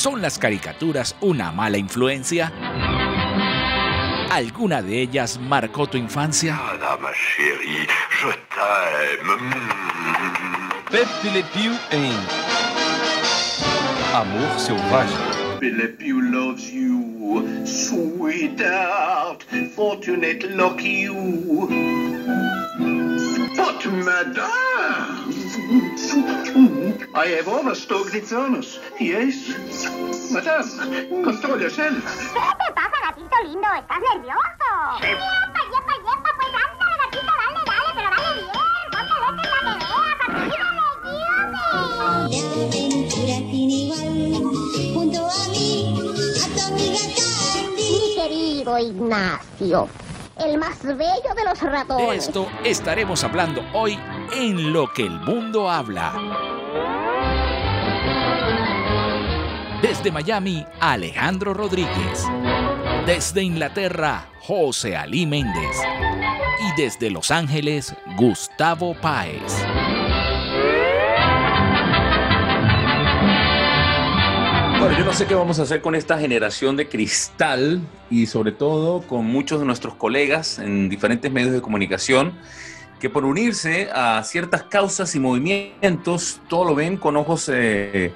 ¿Son 0.00 0.22
las 0.22 0.38
caricaturas 0.38 1.14
una 1.20 1.52
mala 1.52 1.76
influencia? 1.76 2.50
¿Alguna 4.30 4.80
de 4.80 5.02
ellas 5.02 5.38
marcó 5.38 5.86
tu 5.86 5.98
infancia? 5.98 6.58
Ah, 6.58 6.96
ma 6.98 7.10
chérie, 7.12 7.86
je 8.08 8.32
t'aime. 8.48 9.36
Pepe 10.90 11.30
Le 11.34 11.42
Pew 11.52 11.74
em 11.90 12.14
Amor 14.14 14.58
Selvagem. 14.58 15.18
Billy 15.60 15.88
Pew 15.88 16.22
loves 16.32 16.72
you, 16.72 17.66
sweetheart, 17.66 19.44
fortunate 19.76 20.42
lucky 20.56 21.02
you. 21.02 21.68
But 23.54 23.84
madame, 23.92 24.69
I 25.72 27.26
have 27.36 27.46
overstocked 27.46 28.12
its 28.14 28.32
honors. 28.32 28.80
Yes, 28.98 29.54
madame, 30.32 31.22
control 31.22 31.60
yourself. 31.60 32.02
¿Qué 32.32 32.40
te 32.58 32.72
pasa, 32.74 32.98
gatito 33.04 33.36
lindo? 33.44 33.68
¿Estás 33.78 34.00
nervioso? 34.00 34.68
¡Yepa, 34.98 35.62
yepa, 35.70 35.94
yepa! 36.02 36.30
Pues 36.34 36.50
ándale, 36.58 36.96
gatito, 36.98 37.32
dale, 37.38 37.62
dale, 37.70 37.90
pero 37.94 38.10
dale 38.10 38.30
bien. 38.34 38.50
Ponte 38.90 39.14
lentes 39.22 39.46
para 39.46 39.62
que 39.78 39.86
veas, 39.86 40.74
papi, 40.82 41.14
dale, 41.30 42.38
aventura 42.66 43.36
sin 43.38 43.70
igual, 43.70 44.10
junto 44.92 45.20
a 45.22 45.46
mí, 45.50 45.70
a 46.34 46.46
tu 46.50 46.60
amiga 46.66 47.02
Candy. 47.14 47.86
Mi 47.86 48.06
querido 48.16 48.72
Ignacio, 48.76 49.80
el 50.44 50.58
más 50.58 50.82
bello 50.82 51.34
de 51.36 51.44
los 51.44 51.60
De 51.60 51.66
ratones. 51.66 52.26
esto 52.26 52.48
estaremos 52.64 53.22
hablando 53.24 53.62
hoy 53.74 53.98
en 54.34 54.72
Lo 54.72 54.92
que 54.92 55.02
el 55.02 55.20
mundo 55.20 55.70
habla. 55.70 56.12
Desde 59.82 60.12
Miami, 60.12 60.64
Alejandro 60.80 61.54
Rodríguez. 61.54 62.26
Desde 63.06 63.42
Inglaterra, 63.42 64.28
José 64.40 64.96
Ali 64.96 65.26
Méndez. 65.26 65.76
Y 66.60 66.80
desde 66.80 67.10
Los 67.10 67.30
Ángeles, 67.30 67.94
Gustavo 68.16 68.94
Páez. 68.94 69.64
Bueno, 74.80 74.96
yo 74.96 75.04
no 75.04 75.12
sé 75.12 75.26
qué 75.26 75.34
vamos 75.34 75.58
a 75.58 75.64
hacer 75.64 75.82
con 75.82 75.94
esta 75.94 76.18
generación 76.18 76.74
de 76.74 76.88
cristal 76.88 77.82
y 78.08 78.24
sobre 78.24 78.50
todo 78.50 79.02
con 79.02 79.26
muchos 79.26 79.60
de 79.60 79.66
nuestros 79.66 79.94
colegas 79.94 80.58
en 80.58 80.88
diferentes 80.88 81.30
medios 81.30 81.52
de 81.52 81.60
comunicación 81.60 82.32
que 82.98 83.10
por 83.10 83.26
unirse 83.26 83.90
a 83.92 84.24
ciertas 84.24 84.62
causas 84.62 85.14
y 85.14 85.20
movimientos 85.20 86.40
todo 86.48 86.64
lo 86.64 86.74
ven 86.74 86.96
con 86.96 87.18
ojos 87.18 87.50
eh, 87.50 88.06
eh, 88.06 88.14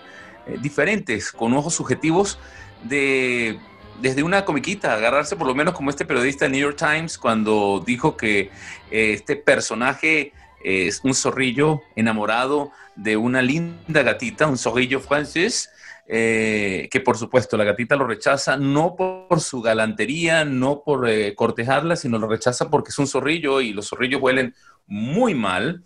diferentes, 0.62 1.32
con 1.32 1.52
ojos 1.52 1.74
subjetivos 1.74 2.38
de 2.82 3.58
desde 4.00 4.22
una 4.22 4.46
comiquita, 4.46 4.94
agarrarse 4.94 5.36
por 5.36 5.46
lo 5.46 5.54
menos 5.54 5.74
como 5.74 5.90
este 5.90 6.06
periodista 6.06 6.46
del 6.46 6.52
New 6.52 6.62
York 6.62 6.78
Times 6.78 7.18
cuando 7.18 7.84
dijo 7.86 8.16
que 8.16 8.50
eh, 8.90 9.12
este 9.12 9.36
personaje 9.36 10.32
es 10.64 11.02
un 11.04 11.12
zorrillo 11.12 11.82
enamorado 11.94 12.72
de 12.96 13.18
una 13.18 13.42
linda 13.42 14.02
gatita, 14.02 14.46
un 14.46 14.56
zorrillo 14.56 14.98
francés, 14.98 15.73
eh, 16.06 16.88
que 16.90 17.00
por 17.00 17.16
supuesto 17.16 17.56
la 17.56 17.64
gatita 17.64 17.96
lo 17.96 18.06
rechaza 18.06 18.56
no 18.56 18.94
por, 18.96 19.40
su 19.40 19.62
galantería, 19.62 20.44
no 20.44 20.82
por 20.84 21.08
eh, 21.08 21.34
cortejarla, 21.34 21.96
sino 21.96 22.18
lo 22.18 22.28
rechaza 22.28 22.70
porque 22.70 22.90
es 22.90 22.98
un 22.98 23.06
zorrillo 23.06 23.60
y 23.60 23.72
los 23.72 23.88
zorrillos 23.88 24.20
huelen 24.20 24.54
muy 24.86 25.34
mal. 25.34 25.82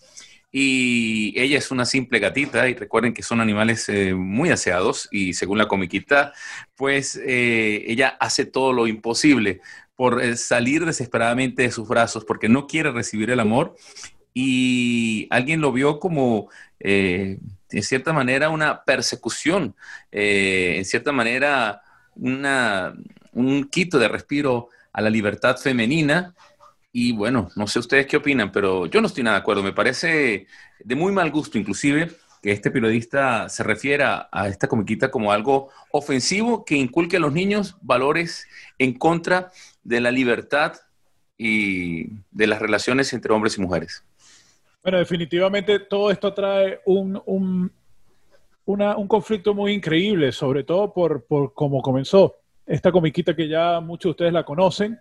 Y 0.50 1.38
ella 1.38 1.58
es 1.58 1.70
una 1.70 1.84
simple 1.84 2.20
gatita 2.20 2.69
y 2.69 2.75
recuerden 2.75 3.12
que 3.12 3.22
son 3.22 3.41
animales 3.41 3.86
eh, 3.91 4.14
muy 4.14 4.48
aseados 4.50 5.06
y 5.10 5.34
según 5.34 5.58
la 5.58 5.69
comiquita, 5.69 6.32
pues 6.75 7.20
eh, 7.22 7.84
ella 7.86 8.16
hace 8.19 8.47
todo 8.47 8.72
lo 8.72 8.86
imposible 8.86 9.60
por 9.94 10.22
eh, 10.22 10.36
salir 10.36 10.86
desesperadamente 10.86 11.62
de 11.62 11.71
sus 11.71 11.87
brazos 11.87 12.25
porque 12.25 12.48
no 12.48 12.66
quiere 12.66 12.92
recibir 12.92 13.31
el 13.31 13.41
amor 13.41 13.76
y 14.34 15.27
alguien 15.31 15.61
lo 15.61 15.72
vio 15.72 15.99
como, 15.99 16.49
eh, 16.81 17.39
en 17.71 17.83
cierta 17.83 18.12
manera, 18.12 18.50
una 18.50 18.84
persecución, 18.84 19.75
eh, 20.12 20.75
en 20.78 20.84
cierta 20.84 21.12
manera, 21.12 21.83
una, 22.15 22.94
un 23.33 23.65
quito 23.65 23.99
de 23.99 24.09
respiro 24.09 24.69
a 24.93 25.00
la 25.00 25.11
libertad 25.11 25.56
femenina. 25.56 26.34
Y 26.93 27.12
bueno, 27.12 27.50
no 27.56 27.66
sé 27.66 27.78
ustedes 27.78 28.06
qué 28.06 28.16
opinan, 28.16 28.50
pero 28.50 28.87
yo 28.87 29.00
no 29.00 29.06
estoy 29.06 29.22
nada 29.22 29.37
de 29.37 29.43
acuerdo. 29.43 29.62
Me 29.62 29.72
parece 29.72 30.47
de 30.81 30.95
muy 30.95 31.12
mal 31.12 31.31
gusto, 31.31 31.59
inclusive, 31.59 32.10
que 32.43 32.53
este 32.53 32.71
periodista 32.71 33.49
se 33.49 33.62
refiera 33.62 34.28
a 34.33 34.49
esta 34.49 34.69
comiquita 34.69 35.10
como 35.10 35.33
algo 35.33 35.71
ofensivo 35.91 36.65
que 36.65 36.77
inculque 36.77 37.16
a 37.16 37.21
los 37.21 37.33
niños 37.33 37.77
valores 37.83 38.47
en 38.78 38.95
contra 38.95 39.50
de 39.83 40.00
la 40.00 40.10
libertad 40.10 40.75
y 41.37 42.10
de 42.31 42.47
las 42.47 42.60
relaciones 42.60 43.12
entre 43.12 43.33
hombres 43.33 43.59
y 43.59 43.60
mujeres. 43.60 44.05
Bueno, 44.83 44.99
definitivamente 44.99 45.81
todo 45.81 46.11
esto 46.11 46.33
trae 46.33 46.81
un, 46.87 47.21
un, 47.27 47.71
un 48.65 49.09
conflicto 49.09 49.55
muy 49.55 49.72
increíble, 49.72 50.33
sobre 50.33 50.65
todo 50.65 50.93
por, 50.93 51.25
por 51.25 51.53
cómo 51.53 51.83
comenzó. 51.83 52.37
Esta 52.65 52.93
comiquita 52.93 53.34
que 53.34 53.49
ya 53.49 53.81
muchos 53.81 54.05
de 54.05 54.11
ustedes 54.11 54.33
la 54.33 54.44
conocen, 54.44 54.99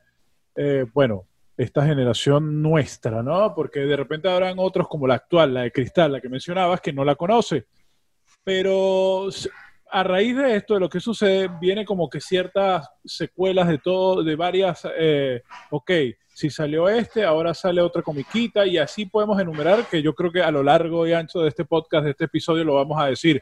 eh, 0.55 0.85
bueno, 0.93 1.25
esta 1.57 1.85
generación 1.85 2.61
nuestra, 2.61 3.23
¿no? 3.23 3.53
Porque 3.53 3.79
de 3.81 3.95
repente 3.95 4.29
habrán 4.29 4.59
otros 4.59 4.87
como 4.87 5.07
la 5.07 5.15
actual, 5.15 5.53
la 5.53 5.61
de 5.61 5.71
Cristal, 5.71 6.11
la 6.11 6.21
que 6.21 6.29
mencionabas, 6.29 6.81
que 6.81 6.93
no 6.93 7.03
la 7.03 7.15
conoce. 7.15 7.65
Pero 8.43 9.27
a 9.91 10.03
raíz 10.03 10.35
de 10.35 10.55
esto, 10.55 10.73
de 10.75 10.79
lo 10.79 10.89
que 10.89 10.99
sucede, 10.99 11.49
viene 11.59 11.85
como 11.85 12.09
que 12.09 12.19
ciertas 12.19 12.89
secuelas 13.03 13.67
de 13.67 13.77
todo, 13.77 14.23
de 14.23 14.35
varias, 14.35 14.87
eh, 14.97 15.41
ok, 15.69 15.91
si 16.33 16.49
salió 16.49 16.87
este, 16.87 17.23
ahora 17.23 17.53
sale 17.53 17.81
otra 17.81 18.01
comiquita 18.01 18.65
y 18.65 18.77
así 18.77 19.05
podemos 19.07 19.39
enumerar 19.39 19.87
que 19.87 20.01
yo 20.01 20.13
creo 20.13 20.31
que 20.31 20.43
a 20.43 20.51
lo 20.51 20.61
largo 20.61 21.07
y 21.07 21.13
ancho 21.13 21.39
de 21.39 21.49
este 21.49 21.65
podcast, 21.65 22.05
de 22.05 22.11
este 22.11 22.25
episodio, 22.25 22.63
lo 22.63 22.75
vamos 22.75 23.01
a 23.01 23.07
decir. 23.07 23.41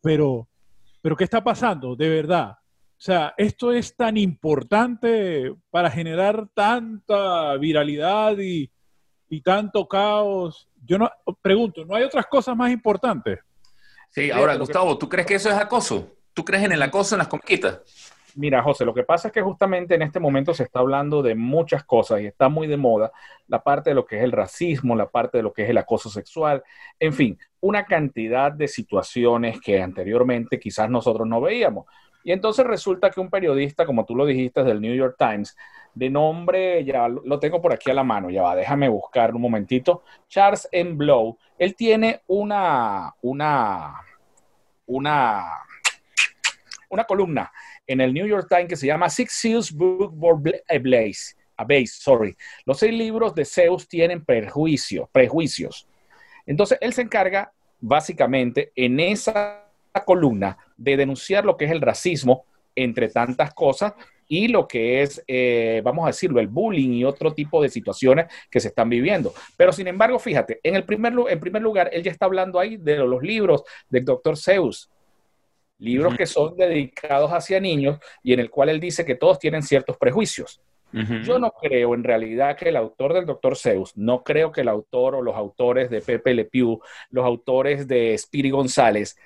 Pero, 0.00 0.48
pero 1.00 1.16
¿qué 1.16 1.24
está 1.24 1.42
pasando? 1.42 1.94
De 1.94 2.08
verdad. 2.08 2.50
O 2.50 3.04
sea, 3.04 3.34
esto 3.36 3.72
es 3.72 3.94
tan 3.94 4.16
importante 4.16 5.54
para 5.70 5.90
generar 5.90 6.48
tanta 6.54 7.56
viralidad 7.58 8.36
y, 8.38 8.70
y 9.28 9.40
tanto 9.40 9.86
caos. 9.86 10.68
Yo 10.84 10.98
no 10.98 11.10
pregunto, 11.40 11.84
¿no 11.84 11.94
hay 11.94 12.02
otras 12.02 12.26
cosas 12.26 12.56
más 12.56 12.72
importantes? 12.72 13.38
Sí, 14.12 14.30
ahora, 14.30 14.56
Gustavo, 14.56 14.98
¿tú 14.98 15.08
crees 15.08 15.26
que 15.26 15.34
eso 15.36 15.48
es 15.48 15.56
acoso? 15.56 16.06
¿Tú 16.34 16.44
crees 16.44 16.64
en 16.64 16.72
el 16.72 16.82
acoso 16.82 17.14
en 17.14 17.20
las 17.20 17.28
comiquitas? 17.28 17.80
Mira, 18.34 18.62
José, 18.62 18.84
lo 18.84 18.92
que 18.92 19.04
pasa 19.04 19.28
es 19.28 19.34
que 19.34 19.40
justamente 19.40 19.94
en 19.94 20.02
este 20.02 20.20
momento 20.20 20.52
se 20.52 20.64
está 20.64 20.80
hablando 20.80 21.22
de 21.22 21.34
muchas 21.34 21.84
cosas 21.84 22.20
y 22.20 22.26
está 22.26 22.50
muy 22.50 22.66
de 22.66 22.76
moda 22.76 23.10
la 23.46 23.62
parte 23.62 23.90
de 23.90 23.94
lo 23.94 24.04
que 24.04 24.18
es 24.18 24.22
el 24.22 24.32
racismo, 24.32 24.94
la 24.94 25.08
parte 25.08 25.38
de 25.38 25.42
lo 25.42 25.52
que 25.52 25.64
es 25.64 25.70
el 25.70 25.78
acoso 25.78 26.10
sexual, 26.10 26.62
en 27.00 27.14
fin, 27.14 27.38
una 27.60 27.86
cantidad 27.86 28.52
de 28.52 28.68
situaciones 28.68 29.60
que 29.60 29.80
anteriormente 29.80 30.60
quizás 30.60 30.90
nosotros 30.90 31.26
no 31.26 31.40
veíamos. 31.40 31.86
Y 32.22 32.32
entonces 32.32 32.66
resulta 32.66 33.10
que 33.10 33.20
un 33.20 33.30
periodista, 33.30 33.86
como 33.86 34.04
tú 34.04 34.14
lo 34.14 34.26
dijiste, 34.26 34.62
del 34.62 34.80
New 34.80 34.94
York 34.94 35.16
Times, 35.18 35.56
de 35.94 36.08
nombre, 36.08 36.84
ya 36.84 37.08
lo 37.08 37.38
tengo 37.38 37.60
por 37.60 37.72
aquí 37.72 37.90
a 37.90 37.94
la 37.94 38.04
mano, 38.04 38.30
ya 38.30 38.42
va, 38.42 38.56
déjame 38.56 38.88
buscar 38.88 39.34
un 39.34 39.42
momentito, 39.42 40.02
Charles 40.28 40.68
M. 40.72 40.94
Blow, 40.94 41.36
él 41.58 41.74
tiene 41.74 42.22
una, 42.26 43.14
una, 43.20 43.94
una, 44.86 45.44
una 46.88 47.04
columna 47.04 47.52
en 47.86 48.00
el 48.00 48.14
New 48.14 48.26
York 48.26 48.46
Times 48.48 48.68
que 48.68 48.76
se 48.76 48.86
llama 48.86 49.10
Six 49.10 49.32
Seals 49.32 49.72
Book 49.72 50.18
for 50.18 50.40
a 50.68 50.78
Blaze, 50.78 51.34
a 51.56 51.64
Base, 51.64 51.92
sorry. 51.98 52.36
Los 52.64 52.78
seis 52.78 52.94
libros 52.94 53.34
de 53.34 53.44
Zeus 53.44 53.86
tienen 53.86 54.24
prejuicio, 54.24 55.08
prejuicios. 55.12 55.86
Entonces, 56.46 56.78
él 56.80 56.92
se 56.92 57.02
encarga 57.02 57.52
básicamente 57.80 58.72
en 58.74 58.98
esa 59.00 59.66
columna 60.06 60.56
de 60.76 60.96
denunciar 60.96 61.44
lo 61.44 61.56
que 61.56 61.66
es 61.66 61.70
el 61.70 61.80
racismo 61.80 62.46
entre 62.74 63.08
tantas 63.08 63.52
cosas 63.52 63.92
y 64.28 64.48
lo 64.48 64.66
que 64.66 65.02
es, 65.02 65.22
eh, 65.26 65.80
vamos 65.84 66.04
a 66.04 66.08
decirlo, 66.08 66.40
el 66.40 66.48
bullying 66.48 66.90
y 66.90 67.04
otro 67.04 67.32
tipo 67.32 67.62
de 67.62 67.68
situaciones 67.68 68.26
que 68.50 68.60
se 68.60 68.68
están 68.68 68.88
viviendo. 68.88 69.32
Pero 69.56 69.72
sin 69.72 69.86
embargo, 69.86 70.18
fíjate, 70.18 70.60
en, 70.62 70.74
el 70.74 70.84
primer, 70.84 71.12
en 71.28 71.40
primer 71.40 71.62
lugar, 71.62 71.90
él 71.92 72.02
ya 72.02 72.10
está 72.10 72.26
hablando 72.26 72.58
ahí 72.58 72.76
de 72.76 72.96
los 72.98 73.22
libros 73.22 73.62
del 73.88 74.04
doctor 74.04 74.36
Zeus, 74.36 74.90
libros 75.78 76.16
que 76.16 76.26
son 76.26 76.56
dedicados 76.56 77.30
hacia 77.30 77.60
niños 77.60 77.98
y 78.22 78.32
en 78.32 78.40
el 78.40 78.50
cual 78.50 78.68
él 78.68 78.80
dice 78.80 79.04
que 79.04 79.16
todos 79.16 79.38
tienen 79.38 79.62
ciertos 79.62 79.96
prejuicios. 79.96 80.60
Yo 81.24 81.38
no 81.38 81.52
creo 81.52 81.94
en 81.94 82.04
realidad 82.04 82.54
que 82.54 82.68
el 82.68 82.76
autor 82.76 83.14
del 83.14 83.24
Dr. 83.24 83.56
Zeus, 83.56 83.96
no 83.96 84.22
creo 84.22 84.52
que 84.52 84.60
el 84.60 84.68
autor 84.68 85.14
o 85.14 85.22
los 85.22 85.34
autores 85.34 85.88
de 85.88 86.02
Pepe 86.02 86.34
Le 86.34 86.44
Pew, 86.44 86.80
los 87.10 87.24
autores 87.24 87.88
de 87.88 88.16
Spiri 88.18 88.50
González, 88.50 89.16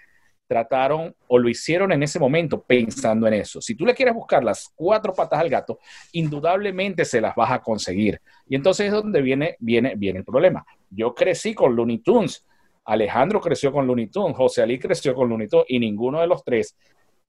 trataron 0.47 1.15
o 1.29 1.39
lo 1.39 1.49
hicieron 1.49 1.93
en 1.93 2.03
ese 2.03 2.19
momento 2.19 2.63
pensando 2.63 3.27
en 3.27 3.35
eso. 3.35 3.61
Si 3.61 3.75
tú 3.75 3.85
le 3.85 3.95
quieres 3.95 4.15
buscar 4.15 4.45
las 4.45 4.71
cuatro 4.75 5.13
patas 5.13 5.41
al 5.41 5.49
gato, 5.49 5.79
indudablemente 6.13 7.05
se 7.05 7.21
las 7.21 7.35
vas 7.35 7.51
a 7.51 7.61
conseguir. 7.61 8.21
Y 8.49 8.55
entonces 8.57 8.87
es 8.87 8.93
donde 8.93 9.23
viene, 9.23 9.57
viene, 9.59 9.95
viene 9.97 10.21
el 10.21 10.25
problema. 10.25 10.65
Yo 10.91 11.15
crecí 11.15 11.55
con 11.55 11.75
Looney 11.75 11.99
Tunes, 11.99 12.45
Alejandro 12.85 13.41
creció 13.41 13.73
con 13.73 13.87
Looney 13.87 14.07
Tunes, 14.07 14.37
José 14.37 14.63
Ali 14.63 14.79
creció 14.79 15.15
con 15.15 15.29
Looney 15.29 15.49
Tunes 15.49 15.67
y 15.69 15.79
ninguno 15.81 16.21
de 16.21 16.27
los 16.29 16.45
tres 16.45 16.77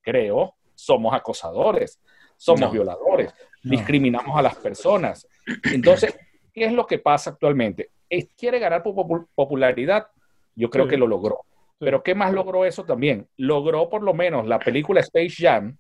creo, 0.02 0.56
somos 0.76 1.14
acosadores, 1.14 2.00
somos 2.38 2.62
No. 2.62 2.72
violadores, 2.72 3.34
No. 3.64 3.72
discriminamos 3.72 4.38
a 4.38 4.42
las 4.44 4.56
personas. 4.56 5.28
Entonces, 5.74 6.16
¿qué 6.54 6.66
es 6.66 6.72
lo 6.72 6.86
que 6.86 7.00
pasa 7.00 7.32
actualmente? 7.32 7.90
¿Quiere 8.38 8.60
ganar 8.60 8.84
popu- 8.84 9.28
popularidad? 9.34 10.08
Yo 10.56 10.70
creo 10.70 10.88
que 10.88 10.98
lo 10.98 11.08
logró. 11.08 11.40
Pero 11.80 12.02
¿qué 12.04 12.16
más 12.16 12.34
logró 12.34 12.66
eso 12.66 12.84
también? 12.86 13.28
Logró 13.38 13.90
por 13.90 14.02
lo 14.04 14.14
menos 14.14 14.48
la 14.48 14.60
película 14.60 15.00
Space 15.02 15.36
Jam, 15.38 15.78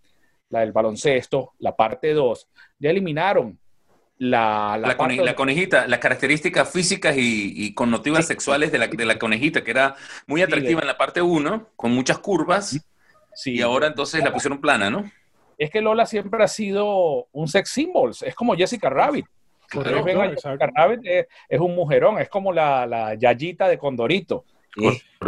la 0.49 0.59
del 0.61 0.71
baloncesto, 0.71 1.53
la 1.59 1.75
parte 1.75 2.13
2, 2.13 2.47
ya 2.79 2.89
eliminaron 2.91 3.57
la, 4.19 4.77
la 4.79 4.89
La, 4.89 4.97
cone- 4.97 5.23
la 5.23 5.35
conejita, 5.35 5.87
las 5.87 5.99
características 5.99 6.71
físicas 6.71 7.15
y, 7.17 7.53
y 7.65 7.73
connotivas 7.73 8.25
Sí. 8.25 8.33
sexuales 8.33 8.71
de 8.71 8.77
la, 8.79 8.87
de 8.87 9.05
la 9.05 9.19
conejita, 9.19 9.63
que 9.63 9.71
era 9.71 9.95
muy 10.27 10.41
atractiva 10.41 10.79
de- 10.81 10.85
en 10.85 10.87
la 10.87 10.97
parte 10.97 11.21
1, 11.21 11.67
con 11.75 11.91
muchas 11.91 12.19
curvas, 12.19 12.79
Sí. 13.33 13.53
y 13.55 13.61
ahora 13.61 13.87
entonces 13.87 14.23
la 14.23 14.33
pusieron 14.33 14.59
plana, 14.59 14.89
¿no? 14.89 15.09
Es 15.59 15.69
que 15.71 15.81
Lola 15.81 16.05
siempre 16.05 16.43
ha 16.43 16.47
sido 16.47 17.27
un 17.31 17.47
sex 17.47 17.69
symbol, 17.69 18.11
es 18.21 18.35
como 18.35 18.55
Jessica 18.55 18.89
Rabbit. 18.89 19.25
Jessica 19.69 20.69
Rabbit, 20.73 21.01
es, 21.03 21.27
es 21.49 21.59
un 21.59 21.75
mujerón, 21.75 22.19
es 22.19 22.29
como 22.29 22.53
la, 22.53 22.85
la 22.85 23.15
Yayita 23.15 23.67
de 23.67 23.77
Condorito. 23.77 24.45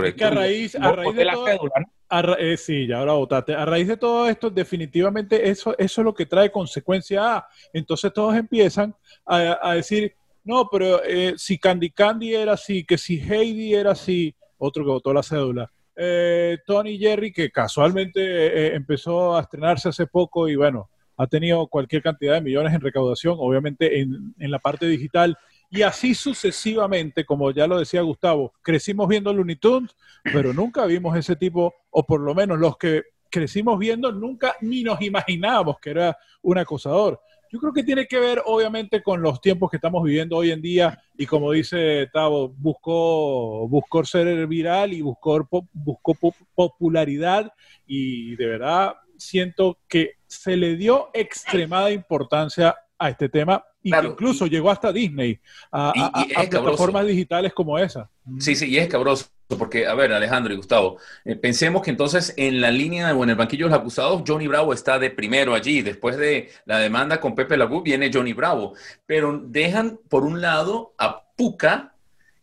Es 0.04 0.14
que 0.14 0.24
a 0.24 0.30
raíz, 0.30 0.76
a 0.76 0.92
de 0.92 1.26
todo, 1.26 2.36
eh, 2.38 2.58
sí, 2.58 2.88
ya 2.88 3.00
ahora 3.00 3.14
votaste. 3.14 3.56
A 3.56 3.66
raíz 3.66 3.88
de 3.88 3.98
todo 3.98 4.30
esto, 4.30 4.50
definitivamente 4.50 5.50
eso, 5.50 5.76
eso 5.78 6.02
es 6.02 6.06
lo 6.06 6.14
que 6.14 6.26
trae 6.26 6.52
consecuencia 6.52 7.38
A. 7.38 7.48
Entonces 7.74 8.14
todos 8.14 8.36
empiezan 8.36 8.96
a, 9.26 9.60
a 9.62 9.74
decir, 9.76 10.14
no, 10.44 10.68
pero 10.72 11.04
eh, 11.04 11.34
si 11.38 11.58
Candy 11.58 11.92
Candy 11.92 12.34
era 12.34 12.54
así, 12.54 12.84
que 12.84 12.98
si 12.98 13.20
Heidi 13.20 13.74
era 13.74 13.92
así, 13.92 14.34
otro 14.58 14.84
que 14.84 14.92
votó 14.92 15.14
la 15.14 15.24
cédula. 15.24 15.72
Eh, 15.96 16.58
Tony 16.66 16.98
Jerry, 16.98 17.32
que 17.32 17.52
casualmente 17.52 18.22
eh, 18.22 18.76
empezó 18.76 19.36
a 19.36 19.42
estrenarse 19.42 19.90
hace 19.90 20.08
poco 20.08 20.48
y 20.48 20.56
bueno, 20.56 20.90
ha 21.18 21.28
tenido 21.28 21.68
cualquier 21.68 22.02
cantidad 22.02 22.36
de 22.36 22.42
millones 22.42 22.74
en 22.74 22.82
recaudación, 22.82 23.36
obviamente 23.38 24.00
en, 24.00 24.34
en 24.40 24.52
la 24.52 24.60
parte 24.60 24.86
digital. 24.86 25.38
Y 25.72 25.84
así 25.84 26.16
sucesivamente, 26.16 27.26
como 27.26 27.52
ya 27.52 27.68
lo 27.68 27.78
decía 27.80 28.02
Gustavo, 28.02 28.54
crecimos 28.62 29.08
viendo 29.08 29.32
Looney 29.34 29.58
Tunes, 29.58 29.96
pero 30.24 30.52
nunca 30.54 30.86
vimos 30.86 31.16
ese 31.16 31.36
tipo, 31.36 31.74
o 31.92 32.06
por 32.06 32.22
lo 32.22 32.34
menos 32.34 32.58
los 32.60 32.78
que 32.78 33.04
crecimos 33.30 33.78
viendo, 33.78 34.12
nunca 34.12 34.56
ni 34.62 34.82
nos 34.84 35.00
imaginábamos 35.02 35.80
que 35.80 35.92
era 35.92 36.18
un 36.42 36.58
acosador. 36.58 37.20
Yo 37.52 37.60
creo 37.60 37.74
que 37.74 37.84
tiene 37.84 38.06
que 38.08 38.20
ver, 38.20 38.42
obviamente, 38.46 39.02
con 39.02 39.22
los 39.22 39.42
tiempos 39.42 39.70
que 39.72 39.78
estamos 39.78 40.04
viviendo 40.04 40.38
hoy 40.38 40.52
en 40.52 40.62
día 40.62 41.00
y 41.18 41.26
como 41.26 41.52
dice 41.52 42.08
Tavo, 42.14 42.50
buscó, 42.50 43.68
buscó 43.68 44.04
ser 44.06 44.46
viral 44.48 44.94
y 44.94 45.02
buscó, 45.02 45.48
buscó 45.74 46.14
po- 46.14 46.36
popularidad 46.56 47.52
y 47.88 48.36
de 48.36 48.46
verdad 48.46 48.96
siento 49.18 49.80
que 49.88 50.14
se 50.28 50.56
le 50.58 50.76
dio 50.76 51.10
extremada 51.14 51.92
importancia 51.92 52.76
a 53.00 53.10
este 53.10 53.30
tema 53.30 53.64
y 53.82 53.92
Claro, 53.92 54.10
incluso 54.10 54.46
llegó 54.46 54.70
hasta 54.70 54.92
Disney, 54.92 55.40
a, 55.72 55.94
Y- 55.96 56.00
a- 56.00 56.12
y 56.28 56.34
a- 56.36 56.40
a 56.42 56.44
es 56.44 56.50
cabroso. 56.50 56.64
plataformas 56.64 57.08
digitales 57.08 57.54
como 57.54 57.80
esa. 57.80 58.10
Sí, 58.40 58.54
sí, 58.56 58.68
y 58.70 58.78
es 58.78 58.88
cabroso, 58.90 59.28
porque, 59.58 59.88
a 59.88 59.94
ver, 59.96 60.12
Alejandro 60.12 60.54
y 60.54 60.58
Gustavo, 60.58 60.98
eh, 61.26 61.36
pensemos 61.38 61.82
que 61.82 61.90
entonces 61.92 62.34
en 62.38 62.60
la 62.62 62.72
línea 62.72 63.16
o 63.16 63.24
en 63.24 63.30
el 63.32 63.36
banquillo 63.38 63.66
de 63.66 63.72
los 63.72 63.80
acusados, 63.80 64.22
Johnny 64.28 64.48
Bravo 64.48 64.74
está 64.74 65.00
de 65.00 65.10
primero 65.10 65.56
allí. 65.56 65.82
Después 65.82 66.18
de 66.18 66.50
la 66.66 66.78
demanda 66.80 67.20
con 67.22 67.34
Pepe 67.36 67.56
Lagú 67.58 67.82
viene 67.82 68.12
Johnny 68.14 68.34
Bravo. 68.34 68.74
Pero 69.06 69.42
dejan, 69.46 69.98
por 70.10 70.24
un 70.24 70.42
lado, 70.42 70.94
a 70.98 71.24
Puka, 71.38 71.96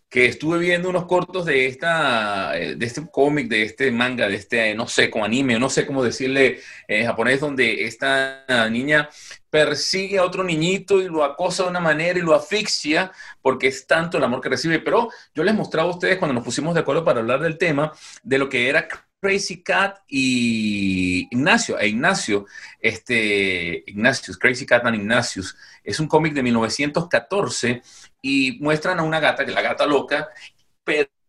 que 0.08 0.26
estuve 0.26 0.58
viendo 0.58 0.88
unos 0.88 1.04
cortos 1.04 1.44
de 1.44 1.66
esta 1.66 2.56
eh, 2.58 2.76
de 2.76 2.86
este 2.86 3.02
cómic, 3.10 3.48
de 3.48 3.64
este 3.64 3.90
manga, 3.90 4.28
de 4.28 4.36
este, 4.36 4.74
no 4.74 4.86
sé, 4.86 5.10
como 5.10 5.24
anime, 5.24 5.58
no 5.58 5.68
sé 5.68 5.84
cómo 5.84 6.02
decirle 6.02 6.60
en 6.88 7.06
japonés, 7.06 7.40
donde 7.40 7.84
esta 7.84 8.44
niña 8.70 9.08
persigue 9.56 10.18
a 10.18 10.24
otro 10.24 10.44
niñito 10.44 11.00
y 11.00 11.08
lo 11.08 11.24
acosa 11.24 11.62
de 11.62 11.70
una 11.70 11.80
manera 11.80 12.18
y 12.18 12.22
lo 12.22 12.34
asfixia 12.34 13.10
porque 13.40 13.68
es 13.68 13.86
tanto 13.86 14.18
el 14.18 14.24
amor 14.24 14.42
que 14.42 14.50
recibe. 14.50 14.80
Pero 14.80 15.08
yo 15.34 15.42
les 15.44 15.54
mostraba 15.54 15.88
a 15.88 15.94
ustedes 15.94 16.18
cuando 16.18 16.34
nos 16.34 16.44
pusimos 16.44 16.74
de 16.74 16.80
acuerdo 16.80 17.06
para 17.06 17.20
hablar 17.20 17.40
del 17.40 17.56
tema, 17.56 17.90
de 18.22 18.36
lo 18.36 18.50
que 18.50 18.68
era 18.68 18.86
Crazy 19.18 19.62
Cat 19.62 20.00
y 20.08 21.26
Ignacio, 21.30 21.78
e 21.78 21.88
Ignacio, 21.88 22.44
este, 22.78 23.82
Ignatius, 23.86 24.36
Crazy 24.36 24.66
Cat 24.66 24.84
and 24.84 24.96
Ignatius, 24.96 25.56
es 25.82 26.00
un 26.00 26.06
cómic 26.06 26.34
de 26.34 26.42
1914 26.42 27.80
y 28.20 28.58
muestran 28.60 28.98
a 28.98 29.04
una 29.04 29.20
gata, 29.20 29.42
que 29.42 29.52
es 29.52 29.54
la 29.54 29.62
gata 29.62 29.86
loca, 29.86 30.28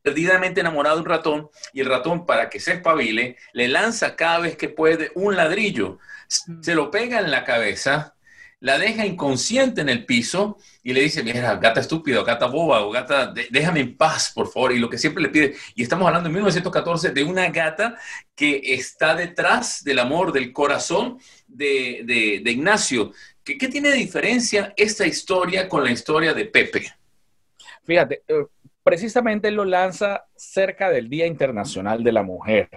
perdidamente 0.04 0.60
enamorada 0.60 0.96
de 0.96 1.02
un 1.02 1.08
ratón, 1.08 1.50
y 1.72 1.80
el 1.80 1.88
ratón, 1.88 2.26
para 2.26 2.50
que 2.50 2.60
se 2.60 2.74
espabile, 2.74 3.38
le 3.54 3.70
lanza 3.70 4.18
cada 4.18 4.40
vez 4.40 4.58
que 4.58 4.68
puede 4.68 5.12
un 5.16 5.38
ladrillo, 5.38 6.00
se 6.28 6.76
lo 6.76 6.92
pega 6.92 7.22
en 7.22 7.32
la 7.32 7.46
cabeza, 7.46 8.17
la 8.60 8.80
deja 8.80 9.06
inconsciente 9.06 9.82
en 9.82 9.90
el 9.90 10.06
piso 10.06 10.58
y 10.82 10.94
le 10.94 11.02
dice, 11.02 11.22
mira, 11.24 11.56
gata 11.58 11.80
estúpida, 11.80 12.22
o 12.22 12.24
gata 12.24 12.48
boba, 12.48 12.82
o 12.82 12.90
gata, 12.92 13.32
déjame 13.52 13.82
en 13.82 13.96
paz, 13.98 14.32
por 14.34 14.48
favor, 14.52 14.72
y 14.72 14.80
lo 14.80 14.90
que 14.90 14.98
siempre 14.98 15.22
le 15.22 15.30
pide, 15.30 15.56
y 15.76 15.84
estamos 15.84 16.08
hablando 16.08 16.28
en 16.28 16.34
1914 16.34 17.12
de 17.12 17.24
una 17.24 17.50
gata 17.50 17.98
que 18.36 18.62
está 18.74 19.14
detrás 19.16 19.84
del 19.84 20.00
amor, 20.00 20.32
del 20.32 20.52
corazón 20.54 21.20
de, 21.48 22.02
de- 22.06 22.42
de 22.44 22.52
Ignacio. 22.52 23.12
¿Qué, 23.44 23.58
¿Qué 23.58 23.68
tiene 23.68 23.90
de 23.90 23.96
diferencia 23.98 24.74
esta 24.76 25.06
historia 25.06 25.70
con 25.70 25.84
la 25.84 25.92
historia 25.92 26.34
de 26.34 26.46
Pepe? 26.46 26.92
Fíjate, 27.86 28.24
eh, 28.28 28.46
precisamente 28.84 29.50
él 29.50 29.56
lo 29.56 29.66
lanza 29.66 30.26
cerca 30.36 30.90
del 30.90 31.10
Día 31.10 31.28
Internacional 31.28 32.04
de 32.04 32.12
la 32.12 32.24
Mujer. 32.24 32.70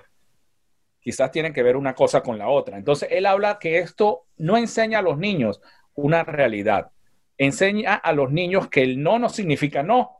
Quizás 1.00 1.31
tienen 1.31 1.52
que 1.52 1.62
ver 1.62 1.76
una 1.76 1.94
cosa 1.94 2.23
con 2.23 2.38
la 2.38 2.49
otra. 2.49 2.76
Entonces, 2.76 3.08
él 3.11 3.26
habla 3.26 3.58
que 3.58 3.79
esto 3.79 4.26
no 4.37 4.56
enseña 4.56 4.99
a 4.99 5.02
los 5.02 5.19
niños 5.19 5.61
una 5.94 6.25
realidad. 6.25 6.91
Enseña 7.38 7.94
a 7.94 8.12
los 8.12 8.31
niños 8.31 8.69
que 8.69 8.82
el 8.82 9.02
no 9.02 9.19
no 9.19 9.31
significa 9.31 9.82
no, 9.82 10.19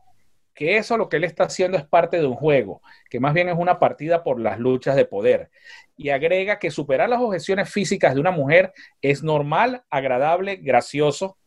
que 0.55 0.77
eso 0.77 0.97
lo 0.97 1.07
que 1.07 1.17
él 1.17 1.23
está 1.23 1.43
haciendo 1.43 1.77
es 1.77 1.85
parte 1.85 2.17
de 2.17 2.25
un 2.25 2.35
juego, 2.35 2.81
que 3.09 3.19
más 3.19 3.33
bien 3.33 3.47
es 3.47 3.55
una 3.57 3.77
partida 3.77 4.23
por 4.23 4.39
las 4.39 4.59
luchas 4.59 4.95
de 4.95 5.05
poder. 5.05 5.51
Y 5.95 6.09
agrega 6.09 6.57
que 6.57 6.71
superar 6.71 7.09
las 7.09 7.21
objeciones 7.21 7.69
físicas 7.69 8.15
de 8.15 8.21
una 8.21 8.31
mujer 8.31 8.73
es 9.01 9.21
normal, 9.21 9.83
agradable, 9.89 10.55
gracioso. 10.55 11.37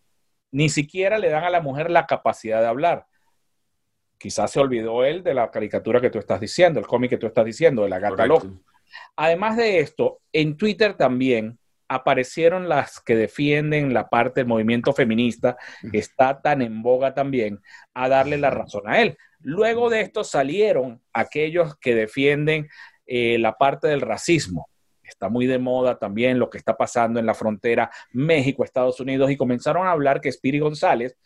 Ni 0.53 0.69
siquiera 0.69 1.19
le 1.19 1.29
dan 1.29 1.43
a 1.43 1.51
la 1.51 1.61
mujer 1.61 1.91
la 1.91 2.07
capacidad 2.07 2.61
de 2.61 2.69
hablar 2.69 3.07
quizás 4.25 4.51
se 4.51 4.59
olvidó 4.59 5.05
él 5.05 5.23
de 5.23 5.35
la 5.35 5.51
caricatura 5.51 6.01
que 6.01 6.09
tú 6.09 6.19
estás 6.19 6.41
diciendo, 6.41 6.81
el 6.81 6.87
cómic 6.87 7.11
que 7.11 7.19
tú 7.19 7.27
estás 7.27 7.45
diciendo, 7.45 7.83
de 7.83 7.91
la 7.91 7.99
gata 7.99 8.25
loca. 8.25 8.49
Además 9.17 9.57
de 9.57 9.81
esto, 9.81 10.21
en 10.33 10.57
Twitter 10.57 10.95
también 10.95 11.59
aparecieron 11.88 12.69
las 12.69 13.00
que 13.00 13.17
defienden 13.17 13.95
la 13.95 14.09
parte 14.09 14.41
del 14.41 14.49
movimiento 14.49 14.93
feminista, 14.93 15.57
que 15.91 15.99
está 15.99 16.41
tan 16.41 16.62
en 16.62 16.83
boga 16.83 17.14
también, 17.14 17.61
a 17.93 18.09
darle 18.09 18.38
la 18.38 18.50
razón 18.50 18.83
a 18.87 19.00
él. 19.00 19.17
Luego 19.41 19.91
de 19.91 20.00
esto 20.00 20.25
salieron 20.25 21.03
aquellos 21.12 21.76
que 21.79 21.95
defienden 21.95 22.69
eh, 23.07 23.38
la 23.38 23.57
parte 23.57 23.88
del 23.88 24.00
racismo. 24.00 24.69
Está 25.03 25.29
muy 25.29 25.47
de 25.47 25.59
moda 25.59 25.99
también 25.99 26.38
lo 26.38 26.49
que 26.49 26.57
está 26.57 26.76
pasando 26.76 27.21
en 27.21 27.26
la 27.26 27.35
frontera 27.35 27.91
México-Estados 28.12 28.99
Unidos 29.00 29.31
y 29.31 29.37
comenzaron 29.37 29.87
a 29.87 29.91
hablar 29.91 30.21
que 30.21 30.33
Spiri 30.33 30.61
González 30.61 31.17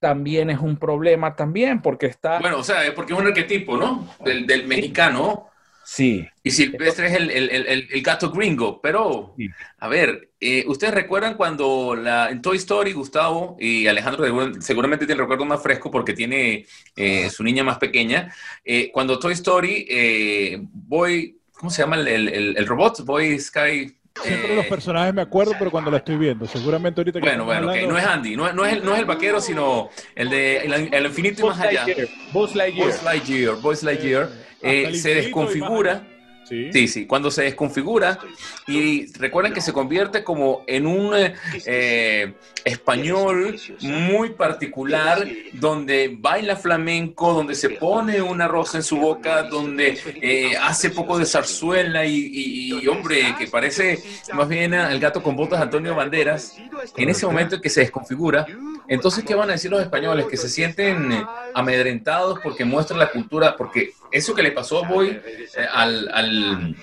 también 0.00 0.48
es 0.48 0.60
un 0.60 0.78
problema 0.78 1.34
también 1.36 1.82
porque 1.82 2.06
está... 2.06 2.38
Bueno, 2.38 2.58
o 2.58 2.64
sea, 2.64 2.78
porque 2.94 3.12
es 3.12 3.18
un 3.18 3.26
arquetipo, 3.26 3.76
¿no? 3.76 4.08
Del, 4.24 4.46
del 4.46 4.66
mexicano. 4.66 5.50
Sí. 5.90 6.28
Y 6.42 6.50
Silvestre 6.50 7.06
es 7.06 7.14
el, 7.14 7.30
el, 7.30 7.48
el, 7.48 7.88
el, 7.90 8.02
gato 8.02 8.30
gringo. 8.30 8.78
Pero, 8.82 9.32
Sí. 9.38 9.48
a 9.78 9.88
ver, 9.88 10.28
eh, 10.38 10.62
¿ustedes 10.66 10.92
recuerdan 10.92 11.32
cuando 11.34 11.96
la, 11.96 12.28
en 12.28 12.42
Toy 12.42 12.58
Story, 12.58 12.92
Gustavo 12.92 13.56
y 13.58 13.86
Alejandro 13.86 14.26
seguramente 14.60 15.06
tienen 15.06 15.20
el 15.22 15.24
recuerdo 15.24 15.46
más 15.46 15.62
fresco 15.62 15.90
porque 15.90 16.12
tiene 16.12 16.66
eh, 16.94 17.30
su 17.30 17.42
niña 17.42 17.64
más 17.64 17.78
pequeña? 17.78 18.30
eh, 18.66 18.90
cuando 18.92 19.18
Toy 19.18 19.32
Story, 19.32 19.86
eh, 19.88 20.58
Boy, 20.60 21.38
¿cómo 21.52 21.70
se 21.70 21.80
llama 21.80 21.96
el, 21.96 22.66
robot? 22.66 23.02
Boy 23.06 23.38
Sky. 23.38 23.96
Siempre 24.22 24.52
eh, 24.52 24.56
los 24.56 24.66
personajes 24.66 25.14
me 25.14 25.22
acuerdo, 25.22 25.52
pero 25.58 25.70
cuando 25.70 25.90
la 25.90 25.98
estoy 25.98 26.16
viendo, 26.18 26.46
seguramente 26.46 27.00
ahorita 27.00 27.18
que 27.20 27.26
bueno, 27.26 27.46
bueno, 27.46 27.70
hablando- 27.70 27.92
no 27.92 27.98
es 27.98 28.04
Andy, 28.04 28.36
no, 28.36 28.46
es- 28.46 28.54
no 28.54 28.66
es 28.66 28.72
el, 28.74 28.84
no 28.84 28.92
es 28.92 28.98
el 28.98 29.04
vaquero, 29.06 29.40
sino 29.40 29.88
el 30.14 30.28
de 30.28 30.56
el, 30.92 31.06
infinito 31.06 31.46
y 31.46 31.48
más 31.48 31.60
allá. 31.60 31.86
Buzz 32.32 32.54
Lightyear. 32.54 32.88
Buzz 32.90 33.02
Lightyear, 33.04 33.54
Buzz 33.56 33.82
Lightyear, 33.84 34.22
hasta 34.24 34.47
eh, 34.62 34.94
se 34.94 35.14
desconfigura. 35.14 36.06
Sí. 36.48 36.70
Sí, 36.72 36.88
sí, 36.88 37.06
cuando 37.06 37.30
se 37.30 37.42
desconfigura 37.42 38.18
y 38.66 39.12
recuerden 39.18 39.52
que 39.52 39.60
se 39.60 39.74
convierte 39.74 40.24
como 40.24 40.64
en 40.66 40.86
un 40.86 41.12
eh, 41.66 42.32
español 42.64 43.60
muy 43.82 44.30
particular 44.30 45.28
donde 45.52 46.16
baila 46.18 46.56
flamenco, 46.56 47.34
donde 47.34 47.54
se 47.54 47.68
pone 47.68 48.22
una 48.22 48.48
rosa 48.48 48.78
en 48.78 48.82
su 48.82 48.96
boca, 48.96 49.42
donde 49.42 49.98
eh, 50.22 50.52
hace 50.58 50.88
poco 50.88 51.18
de 51.18 51.26
zarzuela 51.26 52.06
y, 52.06 52.16
y- 52.16 52.80
y, 52.82 52.86
hombre, 52.88 53.34
que 53.38 53.46
parece 53.48 54.02
más 54.32 54.48
bien 54.48 54.72
el 54.72 54.98
gato 55.00 55.22
con 55.22 55.36
botas 55.36 55.60
Antonio 55.60 55.94
Banderas. 55.94 56.56
En 56.96 57.10
ese 57.10 57.26
momento 57.26 57.56
en 57.56 57.60
que 57.60 57.68
se 57.68 57.80
desconfigura, 57.80 58.46
Entonces, 58.90 59.22
¿qué 59.22 59.34
van 59.34 59.50
a 59.50 59.52
decir 59.52 59.70
los 59.70 59.82
españoles? 59.82 60.24
Que 60.30 60.38
se 60.38 60.48
sienten 60.48 61.12
amedrentados 61.52 62.38
porque 62.42 62.64
muestran 62.64 62.98
la 62.98 63.10
cultura, 63.10 63.54
porque 63.54 63.92
eso 64.12 64.34
que 64.34 64.42
le 64.42 64.52
pasó 64.52 64.82
hoy 64.82 65.08
eh, 65.08 65.66
al, 65.72 66.08
al, 66.12 66.76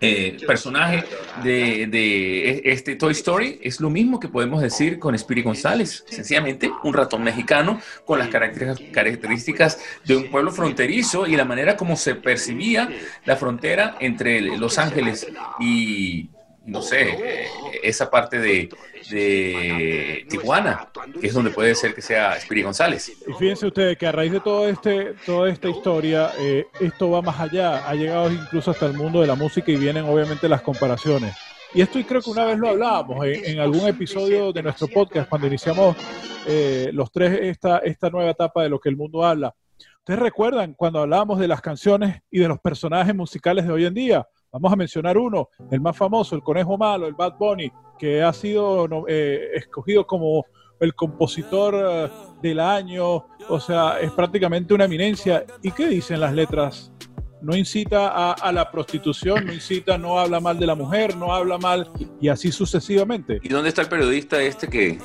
eh, 0.00 0.36
personaje 0.46 1.04
de, 1.42 1.86
de 1.86 2.50
e- 2.50 2.62
este 2.72 2.96
Toy 2.96 3.12
Story. 3.12 3.60
Es 3.62 3.80
lo 3.80 3.90
mismo 3.90 4.20
que 4.20 4.28
podemos 4.28 4.60
decir 4.60 4.98
con 4.98 5.14
Spirit 5.14 5.44
González. 5.44 6.04
Sencillamente, 6.08 6.70
un 6.82 6.94
ratón 6.94 7.22
mexicano 7.22 7.80
con 8.04 8.18
las 8.18 8.28
características 8.28 9.80
de 10.04 10.16
un 10.16 10.30
pueblo 10.30 10.50
fronterizo 10.52 11.26
y 11.26 11.36
la 11.36 11.44
manera 11.44 11.76
como 11.76 11.96
se 11.96 12.14
percibía 12.14 12.88
la 13.24 13.36
frontera 13.36 13.96
entre 14.00 14.40
Los 14.56 14.78
Ángeles 14.78 15.26
y, 15.60 16.28
no 16.70 16.82
sé, 16.82 17.46
esa 17.82 18.10
parte 18.10 18.38
de, 18.38 18.68
de 19.10 20.26
Tijuana, 20.28 20.88
que 21.20 21.26
es 21.26 21.34
donde 21.34 21.50
puede 21.50 21.74
ser 21.74 21.94
que 21.94 22.02
sea 22.02 22.36
Spirit 22.36 22.64
González. 22.64 23.12
Y 23.26 23.32
fíjense 23.34 23.66
ustedes 23.66 23.98
que 23.98 24.06
a 24.06 24.12
raíz 24.12 24.32
de 24.32 24.40
todo 24.40 24.68
este, 24.68 25.14
toda 25.26 25.50
esta 25.50 25.68
historia, 25.68 26.30
eh, 26.38 26.66
esto 26.78 27.10
va 27.10 27.22
más 27.22 27.38
allá, 27.40 27.88
ha 27.88 27.94
llegado 27.94 28.30
incluso 28.30 28.70
hasta 28.70 28.86
el 28.86 28.94
mundo 28.94 29.20
de 29.20 29.26
la 29.26 29.34
música 29.34 29.70
y 29.72 29.76
vienen 29.76 30.04
obviamente 30.04 30.48
las 30.48 30.62
comparaciones. 30.62 31.34
Y 31.74 31.82
esto 31.82 31.98
y 31.98 32.04
creo 32.04 32.20
que 32.20 32.30
una 32.30 32.44
vez 32.44 32.58
lo 32.58 32.68
hablábamos 32.68 33.24
en, 33.26 33.44
en 33.44 33.60
algún 33.60 33.86
episodio 33.88 34.52
de 34.52 34.62
nuestro 34.62 34.88
podcast 34.88 35.28
cuando 35.28 35.46
iniciamos 35.46 35.96
eh, 36.46 36.90
los 36.92 37.12
tres 37.12 37.38
esta, 37.42 37.78
esta 37.78 38.10
nueva 38.10 38.30
etapa 38.30 38.62
de 38.62 38.68
lo 38.68 38.80
que 38.80 38.88
el 38.88 38.96
mundo 38.96 39.24
habla. 39.24 39.54
¿Ustedes 39.98 40.20
recuerdan 40.20 40.74
cuando 40.74 41.00
hablábamos 41.00 41.38
de 41.38 41.46
las 41.46 41.60
canciones 41.60 42.22
y 42.30 42.38
de 42.38 42.48
los 42.48 42.58
personajes 42.58 43.14
musicales 43.14 43.66
de 43.66 43.72
hoy 43.72 43.84
en 43.84 43.94
día? 43.94 44.26
Vamos 44.52 44.72
a 44.72 44.76
mencionar 44.76 45.16
uno, 45.16 45.48
el 45.70 45.80
más 45.80 45.96
famoso, 45.96 46.34
el 46.34 46.42
Conejo 46.42 46.76
Malo, 46.76 47.06
el 47.06 47.14
Bad 47.14 47.38
Bunny, 47.38 47.70
que 47.96 48.20
ha 48.20 48.32
sido 48.32 48.88
eh, 49.06 49.50
escogido 49.54 50.04
como 50.04 50.44
el 50.80 50.94
compositor 50.94 51.74
eh, 51.76 52.10
del 52.42 52.58
año, 52.58 53.26
o 53.48 53.60
sea, 53.60 54.00
es 54.00 54.10
prácticamente 54.10 54.74
una 54.74 54.86
eminencia. 54.86 55.44
¿Y 55.62 55.70
qué 55.70 55.86
dicen 55.86 56.18
las 56.18 56.34
letras? 56.34 56.92
No 57.42 57.56
incita 57.56 58.08
a, 58.08 58.32
a 58.32 58.52
la 58.52 58.70
prostitución, 58.70 59.46
no 59.46 59.52
incita, 59.52 59.96
no 59.96 60.18
habla 60.18 60.40
mal 60.40 60.58
de 60.58 60.66
la 60.66 60.74
mujer, 60.74 61.16
no 61.16 61.32
habla 61.32 61.58
mal 61.58 61.90
y 62.20 62.28
así 62.28 62.52
sucesivamente. 62.52 63.40
¿Y 63.42 63.48
dónde 63.48 63.70
está 63.70 63.82
el 63.82 63.88
periodista 63.88 64.40
este 64.42 64.68
que, 64.68 64.98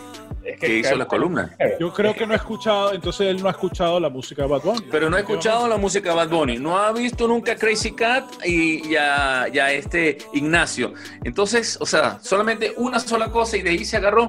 Es 0.43 0.59
que 0.59 0.79
hizo 0.79 0.95
la 0.95 1.05
columna? 1.05 1.55
Yo 1.79 1.93
creo 1.93 2.13
que 2.13 2.25
no 2.27 2.33
ha 2.33 2.37
escuchado, 2.37 2.93
entonces 2.93 3.27
él 3.27 3.41
no 3.41 3.47
ha 3.47 3.51
escuchado 3.51 3.99
la 3.99 4.09
música 4.09 4.43
de 4.43 4.49
Bad 4.49 4.61
Bunny. 4.61 4.87
Pero 4.91 5.09
no 5.09 5.15
ha 5.15 5.19
escuchado 5.19 5.67
la 5.67 5.77
música 5.77 6.09
de 6.09 6.15
Bad 6.15 6.29
Bunny, 6.29 6.57
no 6.57 6.77
ha 6.77 6.91
visto 6.91 7.27
nunca 7.27 7.55
Crazy 7.55 7.93
Cat 7.93 8.25
y 8.45 8.89
ya, 8.89 9.47
ya 9.51 9.71
este 9.71 10.17
Ignacio. 10.33 10.93
Entonces, 11.23 11.77
o 11.79 11.85
sea, 11.85 12.19
solamente 12.21 12.73
una 12.77 12.99
sola 12.99 13.29
cosa 13.31 13.57
y 13.57 13.61
de 13.61 13.71
ahí 13.71 13.85
se 13.85 13.97
agarró. 13.97 14.27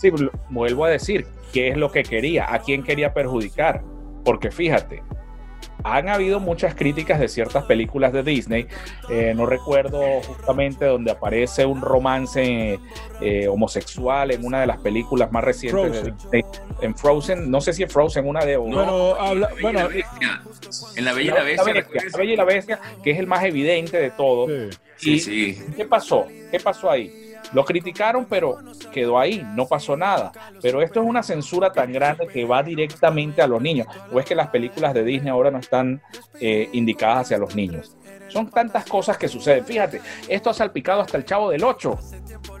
Sí, 0.00 0.10
vuelvo 0.50 0.84
a 0.84 0.90
decir, 0.90 1.26
¿qué 1.52 1.68
es 1.68 1.76
lo 1.76 1.90
que 1.90 2.02
quería? 2.02 2.52
¿A 2.52 2.60
quién 2.60 2.82
quería 2.82 3.12
perjudicar? 3.12 3.82
Porque 4.24 4.50
fíjate, 4.50 5.02
han 5.84 6.08
habido 6.08 6.40
muchas 6.40 6.74
críticas 6.74 7.20
de 7.20 7.28
ciertas 7.28 7.64
películas 7.64 8.12
de 8.12 8.22
Disney. 8.22 8.66
Eh, 9.10 9.32
no 9.36 9.46
recuerdo 9.46 10.00
justamente 10.26 10.84
donde 10.86 11.10
aparece 11.12 11.64
un 11.66 11.80
romance 11.80 12.78
eh, 13.20 13.48
homosexual 13.48 14.30
en 14.30 14.44
una 14.44 14.60
de 14.60 14.66
las 14.66 14.78
películas 14.78 15.30
más 15.32 15.44
recientes 15.44 16.04
de. 16.04 16.12
Disney. 16.12 16.44
En 16.80 16.96
Frozen, 16.96 17.50
no 17.50 17.60
sé 17.60 17.72
si 17.72 17.82
en 17.82 17.90
Frozen 17.90 18.26
una 18.26 18.44
de... 18.44 18.56
Bueno, 18.56 19.14
habla- 19.14 19.48
En 19.50 19.56
la 19.56 19.62
bueno, 19.62 19.88
Bella 19.88 20.04
y 20.04 20.04
la 20.04 20.08
Bestia. 20.08 20.42
En 20.96 21.04
la 21.04 21.12
Bella 21.12 21.30
y 21.30 21.34
la 21.34 21.42
Bestia. 21.44 21.72
¿recuerdas? 21.74 22.12
La 22.12 22.18
Bella 22.18 22.32
y 22.32 22.36
la 22.36 22.44
Bestia, 22.44 22.80
que 23.02 23.10
es 23.12 23.18
el 23.18 23.26
más 23.26 23.44
evidente 23.44 23.96
de 23.98 24.10
todo. 24.10 24.46
sí. 24.96 25.18
Sí. 25.20 25.62
¿Qué 25.76 25.84
pasó? 25.84 26.26
¿Qué 26.50 26.58
pasó 26.60 26.90
ahí? 26.90 27.27
Lo 27.52 27.64
criticaron, 27.64 28.26
pero 28.26 28.58
quedó 28.92 29.18
ahí, 29.18 29.46
no 29.54 29.66
pasó 29.66 29.96
nada. 29.96 30.32
Pero 30.60 30.82
esto 30.82 31.00
es 31.00 31.06
una 31.06 31.22
censura 31.22 31.72
tan 31.72 31.92
grande 31.92 32.26
que 32.26 32.44
va 32.44 32.62
directamente 32.62 33.42
a 33.42 33.46
los 33.46 33.60
niños. 33.60 33.86
¿O 34.12 34.20
es 34.20 34.26
que 34.26 34.34
las 34.34 34.48
películas 34.48 34.94
de 34.94 35.04
Disney 35.04 35.30
ahora 35.30 35.50
no 35.50 35.58
están 35.58 36.02
eh, 36.40 36.68
indicadas 36.72 37.26
hacia 37.26 37.38
los 37.38 37.54
niños? 37.54 37.96
Son 38.28 38.50
tantas 38.50 38.84
cosas 38.84 39.16
que 39.16 39.26
suceden. 39.26 39.64
Fíjate, 39.64 40.00
esto 40.28 40.50
ha 40.50 40.54
salpicado 40.54 41.00
hasta 41.00 41.16
el 41.16 41.24
chavo 41.24 41.50
del 41.50 41.64
8. 41.64 41.98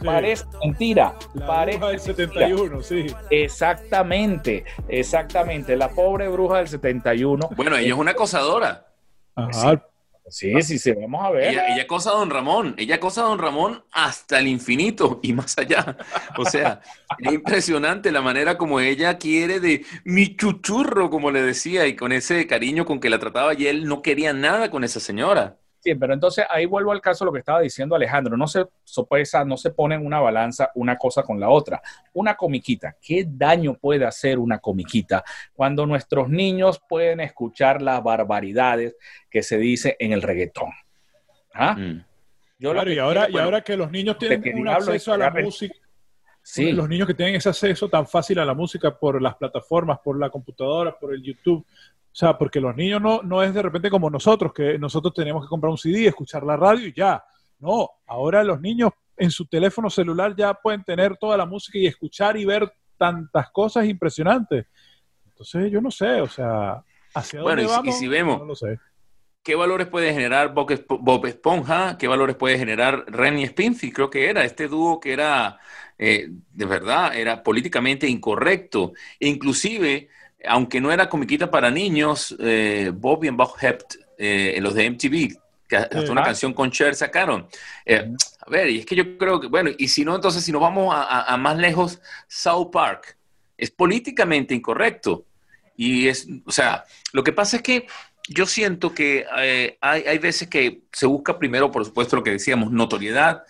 Parece 0.04 0.44
mentira. 0.64 1.14
La 1.34 1.46
parece 1.46 1.78
bruja 1.78 1.90
del 1.90 2.00
mentira. 2.00 2.46
71, 2.46 2.82
sí. 2.82 3.06
Exactamente, 3.30 4.64
exactamente. 4.88 5.76
La 5.76 5.90
pobre 5.90 6.28
bruja 6.28 6.58
del 6.58 6.68
71. 6.68 7.50
Bueno, 7.54 7.76
ella 7.76 7.88
es 7.88 7.98
una 7.98 8.12
acosadora. 8.12 8.86
Ajá. 9.34 9.52
Sí, 9.52 9.78
sí, 10.30 10.78
sí, 10.78 10.92
vamos 10.92 11.24
a 11.24 11.30
ver. 11.30 11.52
Ella, 11.52 11.68
ella 11.68 11.82
acosa 11.82 12.10
a 12.10 12.14
Don 12.14 12.30
Ramón. 12.30 12.74
Ella 12.78 12.96
acosa 12.96 13.22
a 13.22 13.24
Don 13.24 13.38
Ramón 13.38 13.84
hasta 13.92 14.38
el 14.38 14.48
infinito 14.48 15.20
y 15.22 15.32
más 15.32 15.56
allá. 15.58 15.96
O 16.36 16.44
sea, 16.44 16.80
es 17.18 17.32
impresionante 17.32 18.12
la 18.12 18.20
manera 18.22 18.58
como 18.58 18.80
ella 18.80 19.18
quiere 19.18 19.60
de 19.60 19.84
mi 20.04 20.36
chuchurro, 20.36 21.10
como 21.10 21.30
le 21.30 21.42
decía, 21.42 21.86
y 21.86 21.96
con 21.96 22.12
ese 22.12 22.46
cariño 22.46 22.84
con 22.84 23.00
que 23.00 23.10
la 23.10 23.18
trataba 23.18 23.54
y 23.54 23.66
él 23.66 23.84
no 23.86 24.02
quería 24.02 24.32
nada 24.32 24.70
con 24.70 24.84
esa 24.84 25.00
señora. 25.00 25.58
Sí, 25.80 25.94
pero 25.94 26.12
entonces 26.12 26.44
ahí 26.50 26.66
vuelvo 26.66 26.90
al 26.90 27.00
caso 27.00 27.24
de 27.24 27.26
lo 27.26 27.32
que 27.32 27.38
estaba 27.38 27.60
diciendo 27.60 27.94
Alejandro. 27.94 28.36
No 28.36 28.48
se 28.48 28.66
sopesa, 28.82 29.44
no 29.44 29.56
se 29.56 29.70
pone 29.70 29.94
en 29.94 30.04
una 30.04 30.20
balanza 30.20 30.70
una 30.74 30.96
cosa 30.96 31.22
con 31.22 31.38
la 31.38 31.48
otra. 31.48 31.80
Una 32.14 32.34
comiquita, 32.34 32.96
¿qué 33.00 33.24
daño 33.28 33.74
puede 33.74 34.04
hacer 34.04 34.38
una 34.38 34.58
comiquita 34.58 35.22
cuando 35.54 35.86
nuestros 35.86 36.28
niños 36.28 36.80
pueden 36.88 37.20
escuchar 37.20 37.80
las 37.80 38.02
barbaridades 38.02 38.96
que 39.30 39.42
se 39.42 39.56
dice 39.56 39.96
en 40.00 40.12
el 40.12 40.22
reggaetón? 40.22 40.70
¿Ah? 41.54 41.74
Mm. 41.74 42.04
Yo 42.58 42.72
Claro, 42.72 42.92
y 42.92 42.98
ahora, 42.98 43.20
quiero, 43.20 43.30
y 43.30 43.32
bueno, 43.32 43.44
ahora 43.44 43.60
que 43.60 43.76
los 43.76 43.90
niños 43.90 44.18
tienen 44.18 44.42
que 44.42 44.52
un 44.52 44.66
acceso 44.66 45.12
a 45.12 45.16
la 45.16 45.30
música, 45.30 45.76
sí, 46.42 46.72
los 46.72 46.88
niños 46.88 47.06
que 47.06 47.14
tienen 47.14 47.36
ese 47.36 47.50
acceso 47.50 47.88
tan 47.88 48.04
fácil 48.04 48.40
a 48.40 48.44
la 48.44 48.54
música 48.54 48.98
por 48.98 49.22
las 49.22 49.36
plataformas, 49.36 50.00
por 50.00 50.18
la 50.18 50.28
computadora, 50.28 50.98
por 50.98 51.14
el 51.14 51.22
YouTube. 51.22 51.64
O 52.18 52.20
sea, 52.20 52.36
porque 52.36 52.60
los 52.60 52.74
niños 52.74 53.00
no, 53.00 53.22
no 53.22 53.44
es 53.44 53.54
de 53.54 53.62
repente 53.62 53.88
como 53.88 54.10
nosotros, 54.10 54.52
que 54.52 54.76
nosotros 54.76 55.14
tenemos 55.14 55.44
que 55.44 55.48
comprar 55.48 55.70
un 55.70 55.78
CD, 55.78 56.08
escuchar 56.08 56.42
la 56.42 56.56
radio 56.56 56.88
y 56.88 56.92
ya. 56.92 57.22
No, 57.60 57.88
ahora 58.08 58.42
los 58.42 58.60
niños 58.60 58.90
en 59.16 59.30
su 59.30 59.46
teléfono 59.46 59.88
celular 59.88 60.34
ya 60.36 60.52
pueden 60.52 60.82
tener 60.82 61.16
toda 61.16 61.36
la 61.36 61.46
música 61.46 61.78
y 61.78 61.86
escuchar 61.86 62.36
y 62.36 62.44
ver 62.44 62.72
tantas 62.96 63.50
cosas 63.50 63.86
impresionantes. 63.86 64.66
Entonces, 65.28 65.70
yo 65.70 65.80
no 65.80 65.92
sé, 65.92 66.20
o 66.20 66.26
sea, 66.28 66.82
¿hacia 67.14 67.40
Bueno, 67.40 67.62
dónde 67.62 67.62
y 67.62 67.66
si- 67.68 67.72
y 67.72 67.76
vamos? 67.76 67.98
si 68.00 68.08
vemos- 68.08 68.38
No 68.40 68.44
lo 68.46 68.56
sé. 68.56 68.80
¿Qué 69.44 69.54
valores 69.54 69.86
puede 69.86 70.12
generar 70.12 70.52
Bob, 70.52 70.70
Esp- 70.70 70.98
Bob 71.00 71.24
Esponja? 71.24 71.98
¿Qué 71.98 72.08
valores 72.08 72.34
puede 72.34 72.58
generar 72.58 73.04
Ren 73.06 73.38
y? 73.38 73.92
Creo 73.92 74.10
que 74.10 74.28
era 74.28 74.44
este 74.44 74.66
dúo 74.66 74.98
que 74.98 75.12
era, 75.12 75.56
eh, 75.96 76.26
de 76.50 76.64
verdad, 76.66 77.16
era 77.16 77.44
políticamente 77.44 78.08
incorrecto. 78.08 78.92
E 79.20 79.28
inclusive, 79.28 80.08
aunque 80.46 80.80
no 80.80 80.92
era 80.92 81.08
comiquita 81.08 81.50
para 81.50 81.70
niños, 81.70 82.34
eh, 82.38 82.90
Bob 82.94 83.24
y 83.24 83.28
Bob 83.30 83.54
Hept, 83.60 83.94
eh, 84.18 84.58
los 84.60 84.74
de 84.74 84.84
MTV, 84.90 85.36
que 85.68 85.76
hasta 85.76 86.10
una 86.12 86.22
Ah. 86.22 86.24
canción 86.24 86.52
con 86.54 86.70
Cher 86.70 86.94
sacaron. 86.94 87.46
Eh, 87.84 88.10
a 88.46 88.50
ver, 88.50 88.70
y 88.70 88.78
es 88.80 88.86
que 88.86 88.96
yo 88.96 89.18
creo 89.18 89.40
que, 89.40 89.48
bueno, 89.48 89.70
y 89.76 89.88
si 89.88 90.04
no, 90.04 90.14
entonces 90.14 90.42
si 90.44 90.52
nos 90.52 90.60
vamos 90.62 90.94
a, 90.94 91.02
a- 91.02 91.34
a 91.34 91.36
más 91.36 91.56
lejos, 91.58 92.00
South 92.26 92.70
Park 92.72 93.16
es 93.56 93.70
políticamente 93.70 94.54
incorrecto. 94.54 95.24
Y 95.76 96.08
es, 96.08 96.26
o 96.46 96.50
sea, 96.52 96.84
lo 97.12 97.22
que 97.22 97.32
pasa 97.32 97.56
es 97.58 97.62
que 97.62 97.86
yo 98.28 98.46
siento 98.46 98.94
que 98.94 99.26
eh, 99.38 99.78
hay, 99.80 100.02
hay 100.02 100.18
veces 100.18 100.48
que 100.48 100.82
se 100.92 101.06
busca 101.06 101.38
primero, 101.38 101.70
por 101.70 101.84
supuesto, 101.84 102.16
lo 102.16 102.22
que 102.22 102.30
decíamos, 102.32 102.72
notoriedad, 102.72 103.44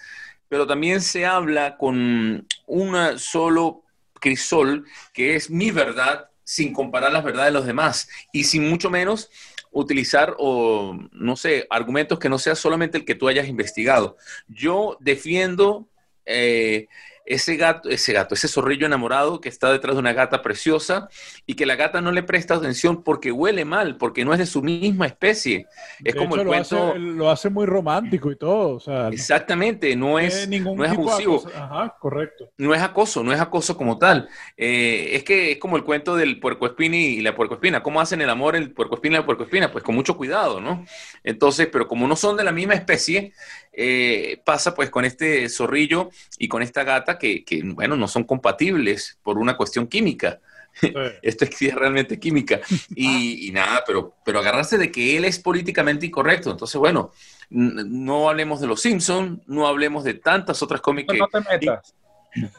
pero 0.49 0.67
también 0.67 1.01
se 1.01 1.25
habla 1.27 1.77
con 1.77 2.47
un 2.67 3.19
solo 3.19 3.83
crisol, 4.21 4.85
que 5.13 5.37
es 5.37 5.51
mi 5.51 5.71
verdad, 5.71 6.29
sin 6.49 6.73
comparar 6.73 7.13
las 7.13 7.25
verdades 7.25 7.53
de 7.53 7.59
los 7.59 7.67
demás 7.67 8.09
y 8.33 8.45
sin 8.45 8.67
mucho 8.71 8.89
menos 8.89 9.29
utilizar 9.71 10.35
o 10.39 10.99
no 11.13 11.37
sé 11.37 11.67
argumentos 11.69 12.19
que 12.19 12.31
no 12.31 12.39
sea 12.39 12.55
solamente 12.55 12.97
el 12.97 13.05
que 13.05 13.15
tú 13.15 13.29
hayas 13.29 13.49
investigado. 13.49 14.17
Yo 14.49 14.97
defiendo 14.99 15.91
eh, 16.25 16.89
ese 17.35 17.57
gato, 17.57 17.89
ese 17.91 18.13
gato, 18.13 18.35
ese 18.35 18.49
zorrillo 18.49 18.87
enamorado 18.87 19.41
que 19.41 19.49
está 19.49 19.71
detrás 19.73 19.95
de 19.97 20.01
una 20.01 20.13
gata 20.13 20.43
preciosa 20.43 21.09
y 21.47 21.55
que 21.55 21.67
la 21.67 21.77
gata 21.77 22.01
no 22.01 22.13
le 22.13 22.23
presta 22.23 22.55
atención 22.55 23.03
porque 23.03 23.33
huele 23.33 23.65
mal, 23.65 23.97
porque 23.97 24.25
no 24.25 24.33
es 24.33 24.39
de 24.39 24.47
su 24.47 24.63
misma 24.63 25.07
especie. 25.07 25.69
Es 26.05 26.15
De 26.15 26.17
como 26.17 26.37
hecho, 26.37 26.41
el 26.41 26.45
lo 26.45 26.51
cuento. 26.51 26.67
hace, 26.67 26.99
lo 26.99 27.31
hace 27.31 27.51
muy 27.51 27.67
romántico 27.67 28.31
y 28.31 28.37
todo. 28.37 28.77
O 28.77 28.81
sea, 28.81 29.09
Exactamente, 29.11 29.95
no 29.97 30.19
es, 30.19 30.47
ningún 30.47 30.77
no 30.79 30.85
es 30.85 30.91
abusivo. 30.93 31.49
Ajá, 31.55 31.97
correcto. 31.99 32.53
no 32.59 32.75
es 32.75 32.83
acoso, 32.83 33.23
no 33.23 33.33
es 33.33 33.41
acoso 33.41 33.77
como 33.77 33.99
tal. 33.99 34.29
Eh, 34.57 35.11
es 35.15 35.23
que 35.25 35.53
es 35.53 35.59
como 35.59 35.77
el 35.77 35.85
cuento 35.85 36.17
del 36.17 36.41
puercoespina 36.41 36.97
y 36.97 37.21
la 37.21 37.35
puercoespina. 37.37 37.83
¿Cómo 37.85 38.01
hacen 38.01 38.21
el 38.21 38.29
amor 38.31 38.57
el 38.57 38.73
puercoespina 38.73 39.17
y 39.17 39.19
la 39.21 39.27
puercoespina? 39.27 39.71
Pues 39.71 39.85
con 39.85 39.95
mucho 39.95 40.17
cuidado, 40.17 40.61
¿no? 40.61 40.85
Entonces, 41.23 41.69
pero 41.71 41.87
como 41.87 42.09
no 42.09 42.17
son 42.17 42.37
de 42.37 42.45
la 42.45 42.53
misma 42.53 42.75
especie, 42.75 43.33
eh, 43.81 44.43
pasa 44.45 44.75
pues 44.75 44.91
con 44.91 45.05
este 45.05 45.49
zorrillo 45.49 46.11
y 46.37 46.49
con 46.49 46.63
esta 46.63 46.83
gata 46.83 47.17
que, 47.17 47.45
que, 47.45 47.63
bueno, 47.63 47.97
no 47.97 48.09
son 48.09 48.25
compatibles 48.25 49.21
por 49.23 49.39
una 49.39 49.57
cuestión 49.57 49.87
química. 49.87 50.41
Sí. 50.73 50.93
Esto 51.23 51.45
es, 51.45 51.75
realmente 51.77 52.19
química. 52.19 52.61
Y, 52.97 53.47
y 53.47 53.53
nada, 53.53 53.85
pero, 53.87 54.17
pero 54.25 54.41
agarrarse 54.41 54.79
de 54.79 54.91
que 54.91 55.17
él 55.17 55.25
es 55.25 55.39
políticamente 55.39 56.07
incorrecto. 56.07 56.51
Entonces, 56.51 56.77
bueno, 56.77 57.13
no 57.51 58.29
hablemos 58.29 58.61
de 58.61 58.67
los 58.67 58.81
Simpsons, 58.81 59.39
no 59.47 59.69
hablemos 59.69 60.03
de 60.03 60.15
tantas 60.15 60.61
otras 60.61 60.81
cómics 60.81 61.07
no, 61.07 61.13
que, 61.13 61.19
no 61.21 61.29
te 61.29 61.49
metas. 61.49 61.95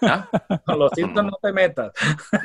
¿Ah? 0.02 0.30
Con 0.66 0.80
los 0.80 0.92
Simpsons 0.96 1.32
no 1.32 1.38
te 1.42 1.52
metas. 1.52 1.92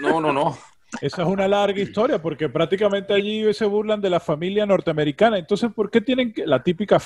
No, 0.01 0.21
no, 0.21 0.33
no. 0.33 0.59
Esa 1.01 1.23
es 1.23 1.29
una 1.29 1.47
larga 1.47 1.81
historia 1.81 2.21
porque 2.21 2.49
prácticamente 2.49 3.15
allí 3.15 3.55
se 3.55 3.65
burlan 3.67 4.01
de 4.01 4.11
la 4.11 4.19
familia 4.19 4.67
norteamericana. 4.67 5.39
Entonces, 5.39 5.71
¿por 5.73 5.93
qué 5.93 6.01
tienen 6.01 6.33
que, 6.33 6.45
la 6.45 6.63
típica 6.63 7.01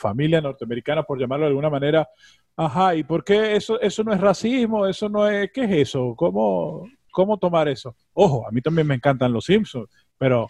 familia 0.00 0.40
norteamericana, 0.40 1.02
por 1.04 1.18
llamarlo 1.18 1.44
de 1.44 1.50
alguna 1.50 1.70
manera, 1.70 2.08
ajá, 2.56 2.94
¿y 2.96 3.04
por 3.04 3.22
qué 3.22 3.54
eso, 3.56 3.80
eso 3.80 4.02
no 4.02 4.12
es 4.12 4.20
racismo? 4.20 4.86
Eso 4.86 5.08
no 5.08 5.28
es, 5.28 5.50
¿qué 5.52 5.64
es 5.64 5.70
eso? 5.88 6.14
¿Cómo, 6.16 6.88
cómo 7.10 7.38
tomar 7.38 7.68
eso? 7.68 7.94
Ojo, 8.14 8.46
a 8.48 8.50
mí 8.50 8.60
también 8.60 8.86
me 8.86 8.94
encantan 8.96 9.32
los 9.32 9.44
Simpsons, 9.44 9.88
pero 10.18 10.48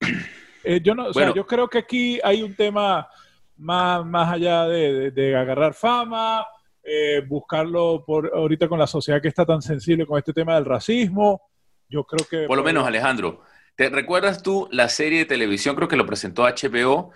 eh, 0.64 0.80
yo 0.82 0.94
no, 0.94 1.06
o 1.06 1.12
sea, 1.12 1.26
yo 1.34 1.46
creo 1.46 1.68
que 1.68 1.78
aquí 1.78 2.20
hay 2.22 2.42
un 2.42 2.54
tema 2.54 3.08
más, 3.56 4.04
más 4.04 4.32
allá 4.32 4.66
de, 4.66 4.92
de- 4.92 5.10
de 5.10 5.36
agarrar 5.36 5.74
fama, 5.74 6.46
eh, 6.84 7.22
buscarlo 7.28 8.04
por 8.04 8.30
ahorita 8.34 8.68
con 8.68 8.78
la 8.78 8.86
sociedad 8.86 9.20
que 9.22 9.28
está 9.28 9.44
tan 9.46 9.62
sensible 9.62 10.06
con 10.06 10.18
este 10.18 10.32
tema 10.32 10.54
del 10.56 10.64
racismo. 10.64 11.42
Yo 11.88 12.04
creo 12.04 12.26
que 12.28 12.46
Por 12.46 12.56
lo 12.56 12.64
menos, 12.64 12.86
Alejandro, 12.86 13.42
¿te 13.76 13.88
recuerdas 13.90 14.42
tú 14.42 14.68
la 14.72 14.88
serie 14.88 15.20
de 15.20 15.24
televisión, 15.26 15.76
creo 15.76 15.86
que 15.88 15.96
lo 15.96 16.06
presentó 16.06 16.42
HBO 16.44 17.10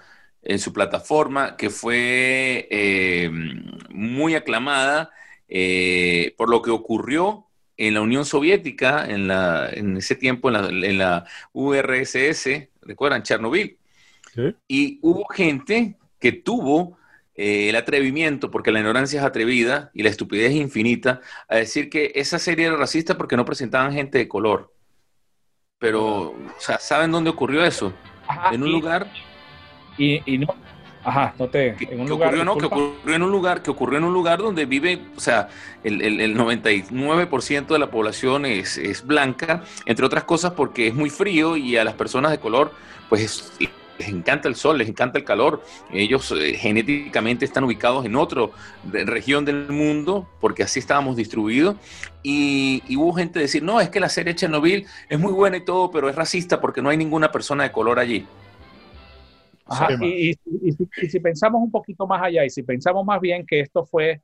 en 0.49 0.59
su 0.61 0.73
plataforma, 0.73 1.57
que 1.57 1.71
fue 1.71 2.69
eh, 2.71 3.31
muy 3.91 4.35
aclamada 4.35 5.11
eh, 5.49 6.35
por 6.37 6.49
lo 6.49 6.63
que 6.63 6.71
ocurrió 6.71 7.47
en 7.77 7.95
la 7.95 8.01
Unión 8.01 8.25
Soviética, 8.25 9.05
en, 9.07 9.29
la, 9.29 9.69
en 9.71 9.97
ese 9.97 10.15
tiempo, 10.15 10.49
en 10.49 10.55
la, 10.55 10.69
en 10.89 10.99
la 10.99 11.25
URSS, 11.53 12.69
¿recuerdan? 12.83 13.23
Chernobyl. 13.23 13.77
Sí. 14.35 14.55
Y 14.69 14.99
hubo 15.03 15.27
gente 15.29 15.97
que 16.21 16.33
tuvo 16.33 16.97
eh, 17.35 17.69
el 17.69 17.77
atrevimiento, 17.77 18.51
porque 18.51 18.71
la 18.73 18.79
ignorancia 18.79 19.21
es 19.21 19.27
atrevida 19.27 19.91
y 19.93 20.03
la 20.05 20.11
estupidez 20.11 20.53
es 20.53 20.57
infinita, 20.57 21.21
a 21.49 21.57
decir 21.57 21.91
que 21.91 22.13
esa 22.15 22.39
serie 22.39 22.67
era 22.67 22.77
racista 22.77 23.19
porque 23.19 23.37
no 23.37 23.45
presentaban 23.45 23.93
gente 23.93 24.19
de 24.19 24.29
color. 24.29 24.73
Pero, 25.79 26.31
o 26.31 26.37
sea, 26.59 26.79
¿saben 26.79 27.11
dónde 27.11 27.31
ocurrió 27.31 27.65
eso? 27.65 27.93
Ajá, 28.29 28.55
En 28.55 28.63
un 28.63 28.69
y- 28.69 28.73
lugar 28.73 29.11
Y, 29.99 30.21
y 30.35 30.39
no. 30.39 30.47
Ajá, 31.05 31.35
no 31.39 31.47
te. 31.49 31.69
En 31.69 32.01
un 32.01 32.07
que 32.07 32.11
lugar. 32.11 32.29
ocurrió, 32.29 32.45
no, 32.45 32.59
que 32.59 32.67
ocurrió 32.67 33.15
en 33.15 33.23
un 33.23 33.31
lugar, 33.31 33.63
que 33.63 33.71
ocurrió 33.71 33.99
en 33.99 34.05
un 34.05 34.13
lugar 34.13 34.41
donde 34.41 34.67
vive, 34.67 35.01
o 35.17 35.21
sea, 35.21 35.49
el, 35.85 36.03
el- 36.03 36.21
el 36.21 36.37
99% 36.37 37.67
de 37.75 37.79
la 37.79 37.91
población 37.91 38.45
es, 38.45 38.77
es 38.77 39.07
blanca, 39.07 39.63
entre 39.87 40.05
otras 40.05 40.25
cosas 40.25 40.53
porque 40.53 40.89
es 40.89 40.95
muy 40.95 41.09
frío 41.11 41.57
y 41.57 41.77
a 41.77 41.85
las 41.85 41.95
personas 41.95 42.33
de 42.33 42.39
color, 42.41 42.73
pues 43.09 43.23
es- 43.23 43.53
les 43.99 44.09
encanta 44.09 44.49
el 44.49 44.57
sol, 44.57 44.77
les 44.79 44.89
encanta 44.89 45.17
el 45.19 45.25
calor. 45.25 45.63
Ellos 45.93 46.31
eh, 46.39 46.55
genéticamente 46.55 47.45
están 47.45 47.65
ubicados 47.65 48.05
en 48.05 48.15
otra 48.17 48.43
región 48.93 49.45
del 49.45 49.69
mundo 49.71 50.29
porque 50.41 50.65
así 50.65 50.81
estábamos 50.81 51.17
distribuidos. 51.17 51.77
Y, 52.23 52.83
y 52.89 52.97
hubo 52.97 53.15
gente 53.15 53.39
decir, 53.39 53.63
no, 53.63 53.81
es 53.81 53.89
que 53.91 54.01
la 54.01 54.09
serie 54.09 54.35
Chernobyl 54.35 54.85
es 55.09 55.19
muy 55.21 55.33
buena 55.33 55.57
y 55.57 55.65
todo, 55.65 55.91
pero 55.91 56.09
es 56.11 56.17
racista 56.17 56.61
porque 56.61 56.83
no 56.83 56.89
hay 56.91 56.97
ninguna 56.97 57.31
persona 57.33 57.63
de 57.63 57.71
color 57.73 57.99
allí. 57.99 58.27
Ajá, 59.67 59.89
y, 60.07 60.31
y- 60.31 60.39
y 60.63 60.73
si, 60.73 60.89
y 61.03 61.09
si 61.09 61.21
pensamos 61.21 61.61
un 61.63 61.71
poquito 61.71 62.07
más 62.07 62.23
allá 62.23 62.45
y 62.45 62.51
si 62.51 62.63
pensamos 62.63 63.05
más 63.05 63.21
bien 63.21 63.45
que 63.47 63.61
esto 63.61 63.85
fue 63.85 64.21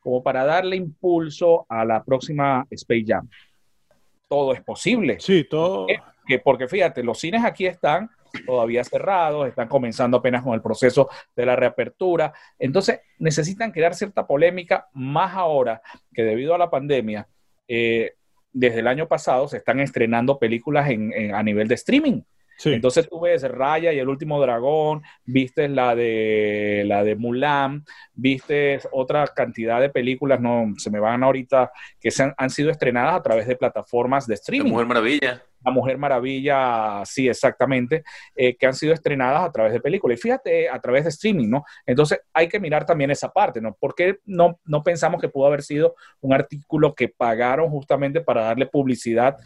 como 0.00 0.22
para 0.22 0.44
darle 0.44 0.76
impulso 0.76 1.66
a 1.68 1.84
la 1.84 2.02
próxima 2.02 2.66
Space 2.70 3.04
Jam, 3.06 3.28
todo 4.28 4.52
es 4.52 4.62
posible. 4.62 5.18
Sí, 5.20 5.44
todo. 5.48 5.86
Que 6.26 6.38
porque 6.38 6.68
fíjate, 6.68 7.02
los 7.02 7.18
cines 7.18 7.44
aquí 7.44 7.66
están 7.66 8.10
todavía 8.46 8.84
cerrados, 8.84 9.48
están 9.48 9.68
comenzando 9.68 10.18
apenas 10.18 10.42
con 10.42 10.52
el 10.54 10.60
proceso 10.60 11.08
de 11.34 11.46
la 11.46 11.56
reapertura. 11.56 12.32
Entonces, 12.58 13.00
necesitan 13.18 13.72
crear 13.72 13.94
cierta 13.94 14.26
polémica, 14.26 14.86
más 14.92 15.34
ahora 15.34 15.80
que 16.12 16.22
debido 16.22 16.54
a 16.54 16.58
la 16.58 16.68
pandemia, 16.70 17.26
eh, 17.66 18.12
desde 18.52 18.80
el 18.80 18.86
año 18.86 19.08
pasado 19.08 19.48
se 19.48 19.56
están 19.58 19.80
estrenando 19.80 20.38
películas 20.38 20.90
en- 20.90 21.12
en- 21.14 21.34
a 21.34 21.42
nivel 21.42 21.68
de 21.68 21.74
streaming. 21.76 22.20
Sí. 22.58 22.72
Entonces 22.72 23.08
tú 23.08 23.20
ves 23.20 23.42
Raya 23.42 23.92
y 23.92 24.00
el 24.00 24.08
último 24.08 24.40
dragón, 24.40 25.02
viste 25.24 25.68
la 25.68 25.94
de 25.94 26.82
la 26.86 27.04
de 27.04 27.14
Mulan, 27.14 27.84
viste 28.12 28.80
otra 28.90 29.26
cantidad 29.28 29.80
de 29.80 29.90
películas, 29.90 30.40
no 30.40 30.72
se 30.76 30.90
me 30.90 30.98
van 30.98 31.22
ahorita, 31.22 31.70
que 32.00 32.10
se 32.10 32.24
han, 32.24 32.34
han 32.36 32.50
sido 32.50 32.70
estrenadas 32.70 33.14
a 33.14 33.22
través 33.22 33.46
de 33.46 33.56
plataformas 33.56 34.26
de 34.26 34.32
La 34.32 34.34
streaming. 34.34 34.72
Mujer 34.72 34.86
Maravilla. 34.86 35.42
La 35.64 35.72
Mujer 35.72 35.98
Maravilla, 35.98 37.02
sí, 37.04 37.28
exactamente, 37.28 38.04
eh, 38.34 38.56
que 38.56 38.66
han 38.66 38.74
sido 38.74 38.92
estrenadas 38.92 39.42
a 39.42 39.50
través 39.50 39.72
de 39.72 39.80
películas. 39.80 40.18
Y 40.18 40.22
fíjate, 40.22 40.68
a 40.68 40.80
través 40.80 41.04
de 41.04 41.10
streaming, 41.10 41.48
¿no? 41.48 41.64
Entonces 41.84 42.20
hay 42.32 42.48
que 42.48 42.60
mirar 42.60 42.86
también 42.86 43.10
esa 43.10 43.28
parte, 43.32 43.60
¿no? 43.60 43.74
¿Por 43.74 43.94
qué 43.94 44.18
no, 44.24 44.58
no 44.64 44.82
pensamos 44.82 45.20
que 45.20 45.28
pudo 45.28 45.46
haber 45.46 45.62
sido 45.62 45.96
un 46.20 46.32
artículo 46.32 46.94
que 46.94 47.08
pagaron 47.08 47.70
justamente 47.70 48.20
para 48.20 48.42
darle 48.42 48.66
publicidad 48.66 49.36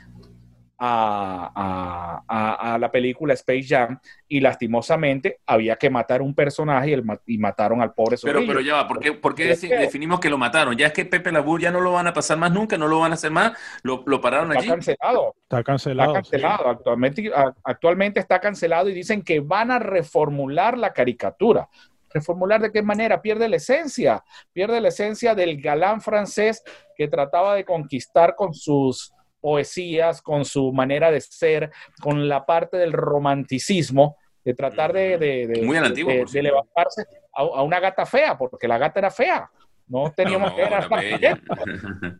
a, 0.84 1.52
a- 1.54 2.24
a- 2.26 2.74
a 2.74 2.78
la 2.78 2.90
película 2.90 3.34
Space 3.34 3.66
Jam 3.68 4.00
y 4.26 4.40
lastimosamente 4.40 5.38
había 5.46 5.76
que 5.76 5.88
matar 5.90 6.22
un 6.22 6.34
personaje 6.34 6.90
y, 6.90 6.92
el 6.94 7.04
y 7.26 7.38
mataron 7.38 7.80
al 7.80 7.92
pobre 7.94 8.16
Pero, 8.20 8.32
zorrillo. 8.40 8.52
pero 8.52 8.60
ya 8.60 8.74
va, 8.74 8.88
¿por 8.88 8.98
qué, 8.98 9.12
por 9.12 9.34
definimos 9.36 10.18
que 10.18 10.28
lo 10.28 10.38
mataron? 10.38 10.76
Ya 10.76 10.88
es 10.88 10.92
que 10.92 11.04
Pepe 11.04 11.30
Labur 11.30 11.60
ya 11.60 11.70
no 11.70 11.80
lo 11.80 11.92
van 11.92 12.08
a 12.08 12.12
pasar 12.12 12.36
más 12.36 12.50
nunca, 12.50 12.76
no 12.76 12.88
lo 12.88 12.98
van 12.98 13.12
a 13.12 13.14
hacer 13.14 13.30
más, 13.30 13.52
lo, 13.84 14.02
lo 14.06 14.20
pararon 14.20 14.48
Está 14.50 14.58
allí. 14.60 14.68
cancelado. 14.70 15.34
Está 15.42 15.58
Está 15.58 15.62
cancelado. 15.64 16.12
cancelado. 16.14 16.68
Actualmente, 16.68 17.30
actualmente 17.62 18.18
está 18.20 18.40
cancelado 18.40 18.88
y 18.88 18.94
dicen 18.94 19.22
que 19.22 19.38
van 19.38 19.70
a 19.70 19.78
reformular 19.78 20.76
la 20.76 20.92
caricatura. 20.92 21.68
¿Reformular 22.12 22.60
de 22.60 22.72
qué 22.72 22.82
manera? 22.82 23.22
Pierde 23.22 23.48
la 23.48 23.56
esencia. 23.56 24.22
Pierde 24.52 24.80
la 24.80 24.88
esencia 24.88 25.34
del 25.34 25.60
galán 25.62 26.00
francés 26.00 26.62
que 26.96 27.08
trataba 27.08 27.54
de 27.54 27.64
conquistar 27.64 28.34
con 28.34 28.52
sus 28.52 29.14
poesías, 29.42 30.22
con 30.22 30.46
su 30.46 30.72
manera 30.72 31.10
de 31.10 31.20
ser, 31.20 31.70
con 32.00 32.26
la 32.28 32.46
parte 32.46 32.78
del 32.78 32.92
romanticismo, 32.92 34.16
de 34.44 34.54
tratar 34.54 34.92
de, 34.94 35.18
de, 35.18 35.46
de- 35.48 35.62
Muy 35.62 35.76
de- 35.76 36.42
levantarse 36.42 37.02
a, 37.34 37.42
a 37.42 37.62
una 37.62 37.78
gata 37.80 38.06
fea, 38.06 38.38
porque 38.38 38.66
la 38.66 38.78
gata 38.78 39.00
era 39.00 39.10
fea. 39.10 39.50
No 39.88 40.10
teníamos 40.16 40.50
No, 40.50 40.56
que 40.56 40.62
era 40.62 40.88
bella. 40.88 41.40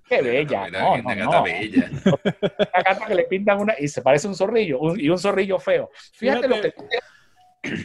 Qué 0.07 0.21
bella, 0.21 0.67
Era 0.67 0.83
no, 0.83 0.93
una 0.95 1.15
no, 1.15 1.25
gata 1.25 1.39
no. 1.39 1.43
bella. 1.45 1.91
una 2.05 2.83
gata 2.85 3.07
que 3.07 3.15
le 3.15 3.25
pintan 3.25 3.61
una 3.61 3.75
y 3.79 3.89
se 3.89 4.03
parece 4.03 4.29
un 4.29 4.35
zorrillo 4.35 4.79
un- 4.81 5.01
y 5.01 5.09
un 5.09 5.17
zorrillo 5.19 5.59
feo. 5.59 5.89
Fíjate, 6.13 6.49
lo 6.49 6.61
que. 6.61 6.75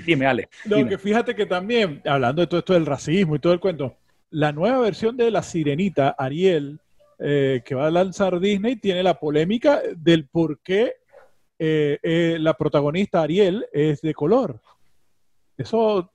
Dime, 0.05 0.25
Ale. 0.25 0.49
Dime. 0.65 0.89
que 0.89 0.97
fíjate 0.97 1.35
que 1.35 1.45
también, 1.45 2.01
hablando 2.05 2.41
de 2.41 2.47
todo 2.47 2.59
esto 2.59 2.73
del 2.73 2.85
racismo 2.87 3.35
y 3.35 3.39
todo 3.39 3.53
el 3.53 3.59
cuento, 3.59 3.95
la 4.31 4.51
nueva 4.51 4.79
versión 4.79 5.15
de 5.15 5.29
La 5.31 5.43
Sirenita, 5.43 6.15
Ariel, 6.17 6.79
eh, 7.19 7.61
que 7.65 7.75
va 7.75 7.87
a 7.87 7.91
lanzar 7.91 8.39
Disney, 8.39 8.75
tiene 8.75 9.03
la 9.03 9.19
polémica 9.19 9.81
del 9.95 10.27
por 10.27 10.59
qué 10.61 10.95
eh, 11.59 11.97
eh, 12.03 12.37
la 12.39 12.53
protagonista 12.53 13.21
Ariel 13.21 13.65
es 13.71 14.01
de 14.01 14.13
color. 14.13 14.61
Eso 15.57 16.11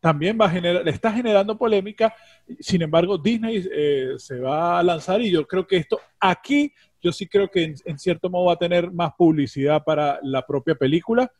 también 0.00 0.38
va 0.40 0.46
a 0.46 0.50
generar, 0.50 0.88
está 0.88 1.12
generando 1.12 1.58
polémica. 1.58 2.14
Sin 2.60 2.80
embargo, 2.80 3.18
Disney 3.18 3.68
eh, 3.70 4.14
se 4.16 4.40
va 4.40 4.78
a 4.78 4.82
lanzar 4.82 5.20
y 5.20 5.30
yo 5.30 5.46
creo 5.46 5.66
que 5.66 5.76
esto 5.76 6.00
aquí, 6.18 6.72
yo 7.02 7.12
sí 7.12 7.26
creo 7.26 7.50
que 7.50 7.74
en, 7.84 7.98
cierto 7.98 8.30
modo 8.30 8.46
va 8.46 8.54
a 8.54 8.58
tener 8.58 8.90
más 8.90 9.12
publicidad 9.18 9.84
para 9.84 10.18
la 10.22 10.46
propia 10.46 10.74
película. 10.74 11.30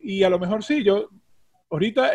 Y 0.00 0.24
a 0.24 0.30
lo 0.30 0.40
mejor 0.40 0.64
sí, 0.64 0.82
yo 0.82 1.08
ahorita 1.70 2.10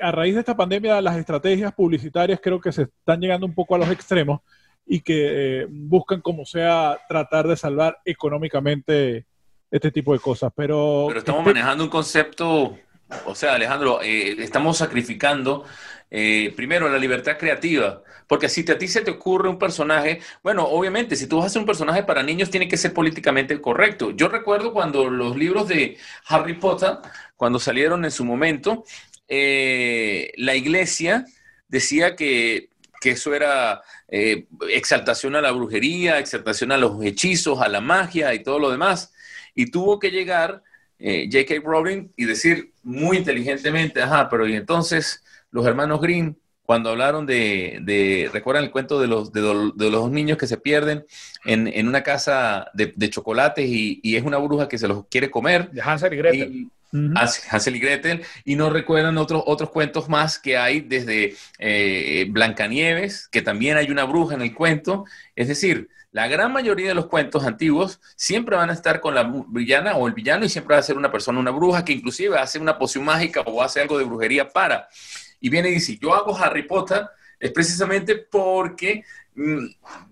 a 0.00 0.10
raíz 0.10 0.34
de 0.34 0.40
esta 0.40 0.56
pandemia 0.56 1.00
las 1.02 1.16
estrategias 1.16 1.72
publicitarias 1.74 2.40
creo 2.42 2.58
que 2.58 2.72
se 2.72 2.82
están 2.82 3.20
llegando 3.20 3.46
un 3.46 3.54
poco 3.54 3.74
a 3.74 3.78
los 3.78 3.90
extremos 3.90 4.40
y 4.86 5.00
que 5.00 5.62
eh, 5.62 5.66
buscan 5.68 6.20
como 6.20 6.46
sea 6.46 6.98
tratar 7.08 7.48
de 7.48 7.56
salvar 7.56 7.98
económicamente 8.04 9.26
este 9.70 9.90
tipo 9.90 10.12
de 10.12 10.20
cosas. 10.20 10.52
Pero, 10.56 11.06
Pero 11.08 11.18
estamos 11.18 11.40
este- 11.40 11.52
manejando 11.54 11.84
un 11.84 11.90
concepto, 11.90 12.78
o 13.26 13.34
sea, 13.34 13.54
Alejandro, 13.54 14.00
eh, 14.02 14.36
estamos 14.38 14.78
sacrificando 14.78 15.64
eh, 16.08 16.52
primero 16.54 16.88
la 16.88 16.98
libertad 16.98 17.36
creativa, 17.36 18.00
porque 18.28 18.48
si 18.48 18.62
te- 18.64 18.72
a 18.72 18.78
ti 18.78 18.86
se 18.86 19.00
te 19.00 19.10
ocurre 19.10 19.48
un 19.48 19.58
personaje, 19.58 20.20
bueno, 20.40 20.64
obviamente, 20.64 21.16
si 21.16 21.26
tú 21.26 21.36
vas 21.36 21.44
a 21.44 21.46
hacer 21.48 21.58
un 21.60 21.66
personaje 21.66 22.04
para 22.04 22.22
niños, 22.22 22.48
tiene 22.48 22.68
que 22.68 22.76
ser 22.76 22.94
políticamente 22.94 23.60
correcto. 23.60 24.12
Yo 24.12 24.28
recuerdo 24.28 24.72
cuando 24.72 25.10
los 25.10 25.36
libros 25.36 25.66
de 25.66 25.96
Harry 26.28 26.54
Potter, 26.54 26.98
cuando 27.34 27.58
salieron 27.58 28.04
en 28.04 28.12
su 28.12 28.24
momento, 28.24 28.84
eh, 29.26 30.30
la 30.36 30.54
iglesia 30.54 31.24
decía 31.66 32.14
que, 32.14 32.70
que 33.00 33.10
eso 33.10 33.34
era 33.34 33.82
eh, 34.08 34.46
exaltación 34.70 35.36
a 35.36 35.40
la 35.40 35.52
brujería, 35.52 36.18
exaltación 36.18 36.72
a 36.72 36.76
los 36.76 37.02
hechizos, 37.04 37.60
a 37.60 37.68
la 37.68 37.80
magia 37.80 38.34
y 38.34 38.42
todo 38.42 38.58
lo 38.58 38.70
demás. 38.70 39.12
Y 39.54 39.70
tuvo 39.70 39.98
que 39.98 40.10
llegar 40.10 40.62
eh, 40.98 41.28
J.K. 41.30 41.62
Rowling 41.64 42.08
y 42.16 42.24
decir 42.24 42.72
muy 42.82 43.18
inteligentemente, 43.18 44.00
ajá, 44.02 44.28
pero 44.28 44.46
y 44.46 44.54
entonces 44.54 45.22
los 45.50 45.66
hermanos 45.66 46.00
Green, 46.00 46.36
cuando 46.62 46.90
hablaron 46.90 47.26
de, 47.26 47.78
de 47.82 48.28
¿recuerdan 48.32 48.64
el 48.64 48.70
cuento 48.70 49.00
de 49.00 49.06
los, 49.06 49.32
de, 49.32 49.40
los 49.90 50.10
niños 50.10 50.36
que 50.36 50.46
se 50.48 50.56
pierden 50.56 51.04
en, 51.44 51.68
en 51.68 51.86
una 51.86 52.02
casa 52.02 52.68
de, 52.74 52.92
de 52.96 53.10
chocolates 53.10 53.64
y, 53.68 54.00
y 54.02 54.16
es 54.16 54.24
una 54.24 54.38
bruja 54.38 54.68
que 54.68 54.78
se 54.78 54.88
los 54.88 55.06
quiere 55.06 55.30
comer? 55.30 55.70
De 55.70 55.80
Hansel 55.80 56.12
y 56.12 56.16
Gretel. 56.16 56.52
Y- 56.54 56.68
Hansel 56.92 57.76
y 57.76 57.80
Gretel, 57.80 58.24
y 58.44 58.56
no 58.56 58.70
recuerdan 58.70 59.18
otros, 59.18 59.42
otros 59.46 59.70
cuentos 59.70 60.08
más 60.08 60.38
que 60.38 60.56
hay 60.56 60.80
desde 60.80 61.34
eh, 61.58 62.26
Blancanieves, 62.30 63.28
que 63.28 63.42
también 63.42 63.76
hay 63.76 63.90
una 63.90 64.04
bruja 64.04 64.34
en 64.34 64.42
el 64.42 64.54
cuento. 64.54 65.04
Es 65.34 65.48
decir, 65.48 65.88
la 66.12 66.28
gran 66.28 66.52
mayoría 66.52 66.88
de 66.88 66.94
los 66.94 67.06
cuentos 67.06 67.44
antiguos 67.44 68.00
siempre 68.16 68.56
van 68.56 68.70
a 68.70 68.72
estar 68.72 69.00
con 69.00 69.14
la 69.14 69.30
villana 69.48 69.96
o 69.96 70.06
el 70.06 70.14
villano 70.14 70.46
y 70.46 70.48
siempre 70.48 70.74
va 70.74 70.80
a 70.80 70.82
ser 70.82 70.96
una 70.96 71.12
persona, 71.12 71.38
una 71.38 71.50
bruja, 71.50 71.84
que 71.84 71.92
inclusive 71.92 72.38
hace 72.38 72.58
una 72.58 72.78
poción 72.78 73.04
mágica 73.04 73.42
o 73.42 73.62
hace 73.62 73.80
algo 73.80 73.98
de 73.98 74.04
brujería 74.04 74.48
para. 74.48 74.88
Y 75.40 75.50
viene 75.50 75.68
y 75.68 75.72
dice, 75.72 75.98
yo 76.00 76.14
hago 76.14 76.36
Harry 76.36 76.62
Potter 76.62 77.06
es 77.38 77.52
precisamente 77.52 78.16
porque 78.16 79.04
mm, 79.34 79.66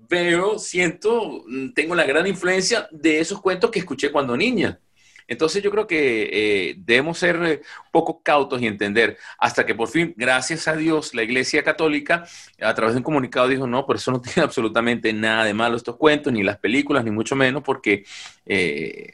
veo, 0.08 0.58
siento, 0.58 1.44
mm, 1.46 1.72
tengo 1.72 1.94
la 1.94 2.04
gran 2.04 2.26
influencia 2.26 2.88
de 2.90 3.20
esos 3.20 3.40
cuentos 3.40 3.70
que 3.70 3.78
escuché 3.78 4.12
cuando 4.12 4.36
niña. 4.36 4.78
Entonces 5.26 5.62
yo 5.62 5.70
creo 5.70 5.86
que 5.86 6.30
eh, 6.70 6.74
debemos 6.78 7.18
ser 7.18 7.36
eh, 7.44 7.60
un 7.86 7.90
poco 7.90 8.22
cautos 8.22 8.60
y 8.60 8.66
entender 8.66 9.16
hasta 9.38 9.64
que 9.64 9.74
por 9.74 9.88
fin, 9.88 10.14
gracias 10.16 10.68
a 10.68 10.76
Dios, 10.76 11.14
la 11.14 11.22
Iglesia 11.22 11.62
Católica 11.62 12.26
a 12.60 12.74
través 12.74 12.94
de 12.94 12.98
un 12.98 13.04
comunicado 13.04 13.48
dijo, 13.48 13.66
no, 13.66 13.86
pero 13.86 13.98
eso 13.98 14.10
no 14.12 14.20
tiene 14.22 14.42
absolutamente 14.42 15.12
nada 15.12 15.44
de 15.44 15.54
malo 15.54 15.76
estos 15.76 15.96
cuentos, 15.96 16.32
ni 16.32 16.42
las 16.42 16.58
películas, 16.58 17.04
ni 17.04 17.10
mucho 17.10 17.36
menos, 17.36 17.62
porque, 17.62 18.04
eh, 18.46 19.12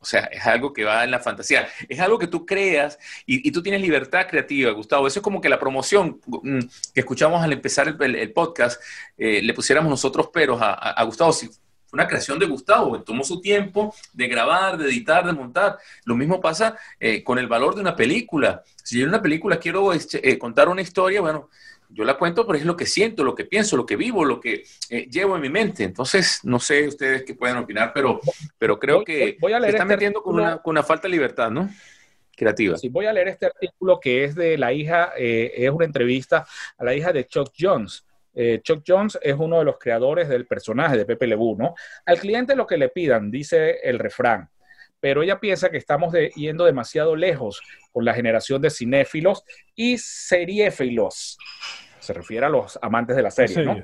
o 0.00 0.04
sea, 0.04 0.20
es 0.32 0.46
algo 0.46 0.72
que 0.72 0.84
va 0.84 1.04
en 1.04 1.10
la 1.10 1.18
fantasía, 1.20 1.68
es 1.88 2.00
algo 2.00 2.18
que 2.18 2.26
tú 2.26 2.46
creas 2.46 2.98
y, 3.26 3.50
tú 3.52 3.62
tienes 3.62 3.82
libertad 3.82 4.26
creativa, 4.28 4.70
Gustavo. 4.72 5.06
Eso 5.06 5.18
es 5.18 5.22
como 5.22 5.42
que 5.42 5.50
la 5.50 5.58
promoción 5.58 6.20
mm, 6.26 6.60
que 6.94 7.00
escuchamos 7.00 7.42
al 7.42 7.52
empezar 7.52 7.94
el, 8.00 8.32
podcast, 8.32 8.80
le 9.18 9.52
pusiéramos 9.52 9.90
nosotros 9.90 10.28
peros 10.28 10.62
a, 10.62 10.70
a- 10.72 10.92
a 10.92 11.04
Gustavo. 11.04 11.32
Si 11.34 11.50
fue 11.90 11.96
una 11.98 12.06
creación 12.06 12.38
de 12.38 12.46
Gustavo, 12.46 12.94
él 12.96 13.02
tomó 13.04 13.24
su 13.24 13.40
tiempo 13.40 13.92
de 14.12 14.28
grabar, 14.28 14.78
de 14.78 14.86
editar, 14.88 15.26
de 15.26 15.32
montar. 15.32 15.76
Lo 16.04 16.14
mismo 16.14 16.40
pasa 16.40 16.78
eh, 17.00 17.22
con 17.24 17.38
el 17.38 17.48
valor 17.48 17.74
de 17.74 17.80
una 17.80 17.96
película. 17.96 18.62
Si 18.84 18.96
yo 18.98 19.02
en 19.02 19.08
una 19.08 19.20
película 19.20 19.58
quiero 19.58 19.92
este, 19.92 20.28
eh, 20.30 20.38
contar 20.38 20.68
una 20.68 20.82
historia, 20.82 21.20
bueno, 21.20 21.50
yo 21.88 22.04
la 22.04 22.16
cuento, 22.16 22.46
pero 22.46 22.56
es 22.56 22.64
lo 22.64 22.76
que 22.76 22.86
siento, 22.86 23.24
lo 23.24 23.34
que 23.34 23.44
pienso, 23.44 23.76
lo 23.76 23.84
que 23.84 23.96
vivo, 23.96 24.24
lo 24.24 24.38
que 24.40 24.64
eh, 24.88 25.08
llevo 25.10 25.34
en 25.34 25.42
mi 25.42 25.48
mente. 25.48 25.82
Entonces, 25.82 26.38
no 26.44 26.60
sé 26.60 26.86
ustedes 26.86 27.24
qué 27.24 27.34
pueden 27.34 27.56
opinar, 27.56 27.90
pero, 27.92 28.20
pero 28.56 28.78
creo 28.78 28.96
Voy- 28.98 29.04
que 29.04 29.36
voy 29.40 29.52
a 29.52 29.58
leer 29.58 29.72
se 29.72 29.76
está 29.78 29.82
este 29.84 29.94
metiendo 29.96 30.22
con 30.22 30.36
una, 30.36 30.58
con 30.58 30.70
una 30.70 30.84
falta 30.84 31.08
de 31.08 31.12
libertad, 31.12 31.50
¿no? 31.50 31.68
Creativa. 32.36 32.78
Sí, 32.78 32.88
voy 32.88 33.06
a 33.06 33.12
leer 33.12 33.28
este 33.28 33.46
artículo 33.46 33.98
que 34.00 34.24
es 34.24 34.34
de 34.36 34.56
la 34.56 34.72
hija, 34.72 35.10
eh, 35.18 35.52
es 35.56 35.70
una 35.70 35.84
entrevista 35.84 36.46
a 36.78 36.84
la 36.84 36.94
hija 36.94 37.12
de 37.12 37.26
Chuck 37.26 37.52
Jones. 37.58 38.04
Eh, 38.34 38.60
Chuck 38.62 38.82
Jones 38.86 39.18
es 39.22 39.34
uno 39.38 39.58
de 39.58 39.64
los 39.64 39.78
creadores 39.78 40.28
del 40.28 40.46
personaje 40.46 40.96
de 40.96 41.04
Pepe 41.04 41.26
Lebu, 41.26 41.56
¿no? 41.56 41.74
Al 42.06 42.18
cliente 42.18 42.54
lo 42.54 42.66
que 42.66 42.78
le 42.78 42.88
pidan, 42.88 43.30
dice 43.30 43.78
el 43.82 43.98
refrán, 43.98 44.48
pero 45.00 45.22
ella 45.22 45.40
piensa 45.40 45.70
que 45.70 45.78
estamos 45.78 46.14
yendo 46.36 46.64
demasiado 46.64 47.16
lejos 47.16 47.60
con 47.92 48.04
la 48.04 48.14
generación 48.14 48.60
de 48.60 48.70
cinéfilos 48.70 49.42
y 49.74 49.98
seriéfilos. 49.98 51.38
Se 52.00 52.12
refiere 52.12 52.46
a 52.46 52.48
los 52.48 52.78
amantes 52.82 53.14
de 53.14 53.22
la 53.22 53.30
serie, 53.30 53.64
¿no? 53.64 53.76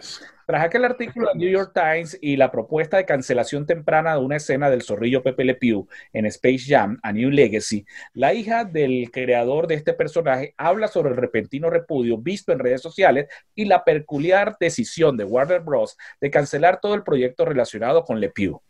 Tras 0.46 0.64
aquel 0.64 0.85
artículo 0.85 1.29
del 1.29 1.38
New 1.38 1.50
York 1.50 1.72
Times 1.74 2.18
y 2.20 2.37
la 2.37 2.50
propuesta 2.50 2.96
de 2.96 3.05
cancelación 3.05 3.66
temprana 3.66 4.14
de 4.14 4.20
una 4.20 4.37
escena 4.37 4.70
del 4.70 4.83
zorrillo 4.83 5.22
Pepe 5.22 5.44
Le 5.44 5.55
Pew 5.55 5.87
en 6.12 6.26
Space 6.26 6.64
Jam, 6.66 6.98
A 7.02 7.12
New 7.12 7.31
Legacy, 7.31 7.85
la 8.14 8.33
hija 8.33 8.64
del 8.64 9.11
creador 9.11 9.66
de 9.66 9.74
este 9.74 9.92
personaje 9.92 10.55
habla 10.57 10.88
sobre 10.88 11.11
el 11.11 11.16
repentino 11.16 11.68
repudio 11.68 12.16
visto 12.18 12.52
en 12.52 12.59
redes 12.59 12.81
sociales 12.81 13.26
y 13.55 13.64
la 13.64 13.85
peculiar 13.85 14.57
decisión 14.59 15.16
de 15.16 15.24
Warner 15.24 15.61
Bros. 15.61 15.96
de 16.20 16.31
cancelar 16.31 16.81
todo 16.81 16.94
el 16.94 17.02
proyecto 17.02 17.44
relacionado 17.44 18.05
con 18.05 18.20
Le 18.20 18.31
Pew. 18.31 18.61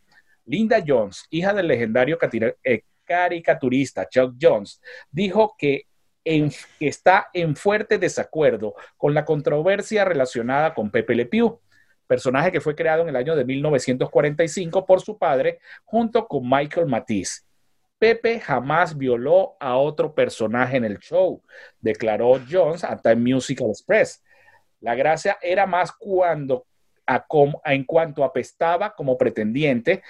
Linda 0.45 0.83
Jones, 0.85 1.25
hija 1.29 1.53
del 1.53 1.67
legendario 1.67 2.17
eh, 2.63 2.81
caricaturista 3.05 4.07
Chuck 4.09 4.35
Jones, 4.41 4.81
dijo 5.11 5.55
que 5.57 5.83
en- 6.35 6.51
que 6.79 6.87
está 6.87 7.29
en 7.33 7.55
fuerte 7.55 7.97
desacuerdo 7.97 8.75
con 8.97 9.13
la 9.13 9.25
controversia 9.25 10.05
relacionada 10.05 10.73
con 10.73 10.91
Pepe 10.91 11.15
Le 11.15 11.25
Pew, 11.25 11.59
personaje 12.07 12.51
que 12.51 12.61
fue 12.61 12.75
creado 12.75 13.03
en 13.03 13.09
el 13.09 13.15
año 13.15 13.35
de 13.35 13.45
1945 13.45 14.85
por 14.85 15.01
su 15.01 15.17
padre 15.17 15.59
junto 15.83 16.27
con 16.27 16.47
Michael 16.49 16.87
Matisse. 16.87 17.45
Pepe 17.99 18.39
jamás 18.39 18.95
violó 18.95 19.55
a 19.59 19.75
otro 19.77 20.13
personaje 20.13 20.77
en 20.77 20.85
el 20.85 20.99
show, 20.99 21.41
declaró 21.79 22.39
Jones 22.49 22.83
a 22.83 22.95
Time 22.97 23.33
Musical 23.33 23.69
Express. 23.69 24.23
La 24.81 24.93
gracia 24.93 25.37
era 25.41 25.65
más 25.65 25.91
cuando, 25.91 26.67
a 27.05 27.25
com- 27.25 27.55
a- 27.63 27.73
en 27.73 27.83
cuanto 27.85 28.23
apestaba 28.23 28.93
como 28.93 29.17
pretendiente, 29.17 30.03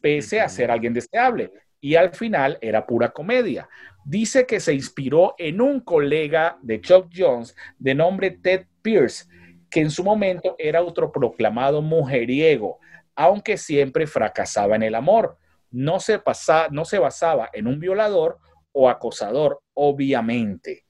pese 0.00 0.40
a 0.40 0.48
ser 0.48 0.70
alguien 0.70 0.94
deseable. 0.94 1.50
Y 1.84 1.96
al 1.96 2.14
final 2.14 2.56
era 2.62 2.86
pura 2.86 3.10
comedia. 3.10 3.68
Dice 4.06 4.46
que 4.46 4.58
se 4.58 4.72
inspiró 4.72 5.34
en 5.36 5.60
un 5.60 5.80
colega 5.80 6.56
de 6.62 6.80
Chuck 6.80 7.10
Jones 7.14 7.54
de 7.78 7.94
nombre 7.94 8.30
Ted 8.30 8.64
Pierce, 8.80 9.26
que 9.68 9.80
en 9.80 9.90
su 9.90 10.02
momento 10.02 10.56
era 10.58 10.78
autoproclamado 10.78 11.82
mujeriego, 11.82 12.78
aunque 13.14 13.58
siempre 13.58 14.06
fracasaba 14.06 14.76
en 14.76 14.82
el 14.82 14.94
amor. 14.94 15.36
No 15.70 16.00
se, 16.00 16.22
no 16.70 16.86
se 16.86 16.98
basaba 16.98 17.50
en 17.52 17.66
un 17.66 17.78
violador 17.78 18.38
o 18.72 18.88
acosador, 18.88 19.60
obviamente. 19.74 20.86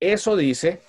Eso 0.00 0.34
dice 0.34 0.80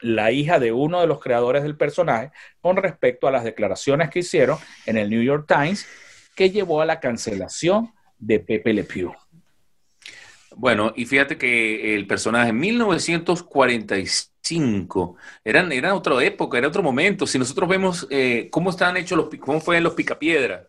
la 0.00 0.32
hija 0.32 0.58
de 0.58 0.72
uno 0.72 1.00
de 1.00 1.06
los 1.06 1.20
creadores 1.20 1.62
del 1.62 1.76
personaje 1.76 2.32
con 2.60 2.76
respecto 2.76 3.28
a 3.28 3.30
las 3.30 3.44
declaraciones 3.44 4.10
que 4.10 4.18
hicieron 4.18 4.58
en 4.86 4.96
el 4.96 5.08
New 5.08 5.22
York 5.22 5.46
Times 5.46 5.86
que 6.36 6.50
llevó 6.50 6.80
a 6.80 6.86
la 6.86 7.00
cancelación 7.00 7.92
de 8.18 8.38
Pepe 8.38 8.72
Le 8.72 8.84
Pew. 8.84 9.12
Bueno, 10.54 10.92
y 10.94 11.06
fíjate 11.06 11.36
que 11.36 11.96
el 11.96 12.06
personaje 12.06 12.50
en 12.50 12.60
1945 12.60 15.16
eran, 15.44 15.72
era 15.72 15.92
otra 15.94 16.22
época, 16.24 16.58
era 16.58 16.68
otro 16.68 16.84
momento. 16.84 17.26
Si 17.26 17.38
nosotros 17.38 17.68
vemos 17.68 18.06
eh, 18.10 18.48
cómo 18.50 18.70
están 18.70 18.96
hechos 18.96 19.18
los, 19.18 19.28
cómo 19.40 19.60
fue 19.60 19.80
los 19.80 19.94
picapiedra, 19.94 20.68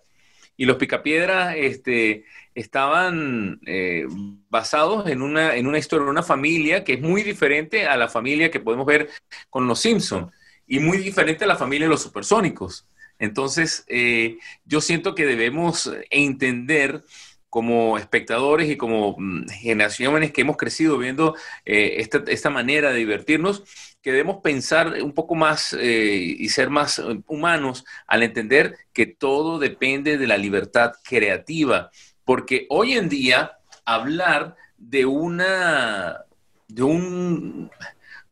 y 0.57 0.65
los 0.65 0.77
picapiedra 0.77 1.55
este, 1.55 2.25
estaban 2.55 3.59
eh, 3.67 4.07
basados 4.49 5.07
en 5.07 5.21
una, 5.21 5.55
en 5.55 5.67
una 5.67 5.77
historia, 5.77 6.05
en 6.05 6.09
una 6.09 6.23
familia 6.23 6.83
que 6.83 6.93
es 6.93 7.01
muy 7.01 7.21
diferente 7.21 7.85
a 7.85 7.95
la 7.95 8.07
familia 8.07 8.49
que 8.49 8.59
podemos 8.59 8.87
ver 8.87 9.07
con 9.51 9.67
los 9.67 9.79
Simpsons 9.79 10.33
y 10.65 10.79
muy 10.79 10.97
diferente 10.97 11.45
a 11.45 11.47
la 11.47 11.55
familia 11.55 11.85
de 11.85 11.91
los 11.91 12.01
supersónicos. 12.01 12.87
Entonces, 13.19 13.83
eh, 13.87 14.37
yo 14.65 14.81
siento 14.81 15.15
que 15.15 15.25
debemos 15.25 15.91
entender 16.09 17.03
como 17.49 17.97
espectadores 17.97 18.69
y 18.69 18.77
como 18.77 19.15
mm, 19.17 19.47
generaciones 19.49 20.31
que 20.31 20.41
hemos 20.41 20.57
crecido 20.57 20.97
viendo 20.97 21.35
eh, 21.65 21.95
esta, 21.97 22.23
esta 22.27 22.49
manera 22.49 22.91
de 22.91 22.99
divertirnos, 22.99 23.63
que 24.01 24.11
debemos 24.11 24.41
pensar 24.43 25.01
un 25.01 25.13
poco 25.13 25.35
más 25.35 25.73
eh, 25.73 26.35
y 26.37 26.49
ser 26.49 26.69
más 26.69 26.99
eh, 26.99 27.03
humanos 27.25 27.85
al 28.05 28.23
entender 28.23 28.77
que 28.93 29.05
todo 29.05 29.59
depende 29.59 30.17
de 30.17 30.27
la 30.27 30.37
libertad 30.37 30.93
creativa, 31.03 31.89
porque 32.25 32.67
hoy 32.69 32.93
en 32.93 33.09
día 33.09 33.57
hablar 33.85 34.55
de 34.77 35.05
una 35.05 36.25
de 36.67 36.83
un 36.83 37.71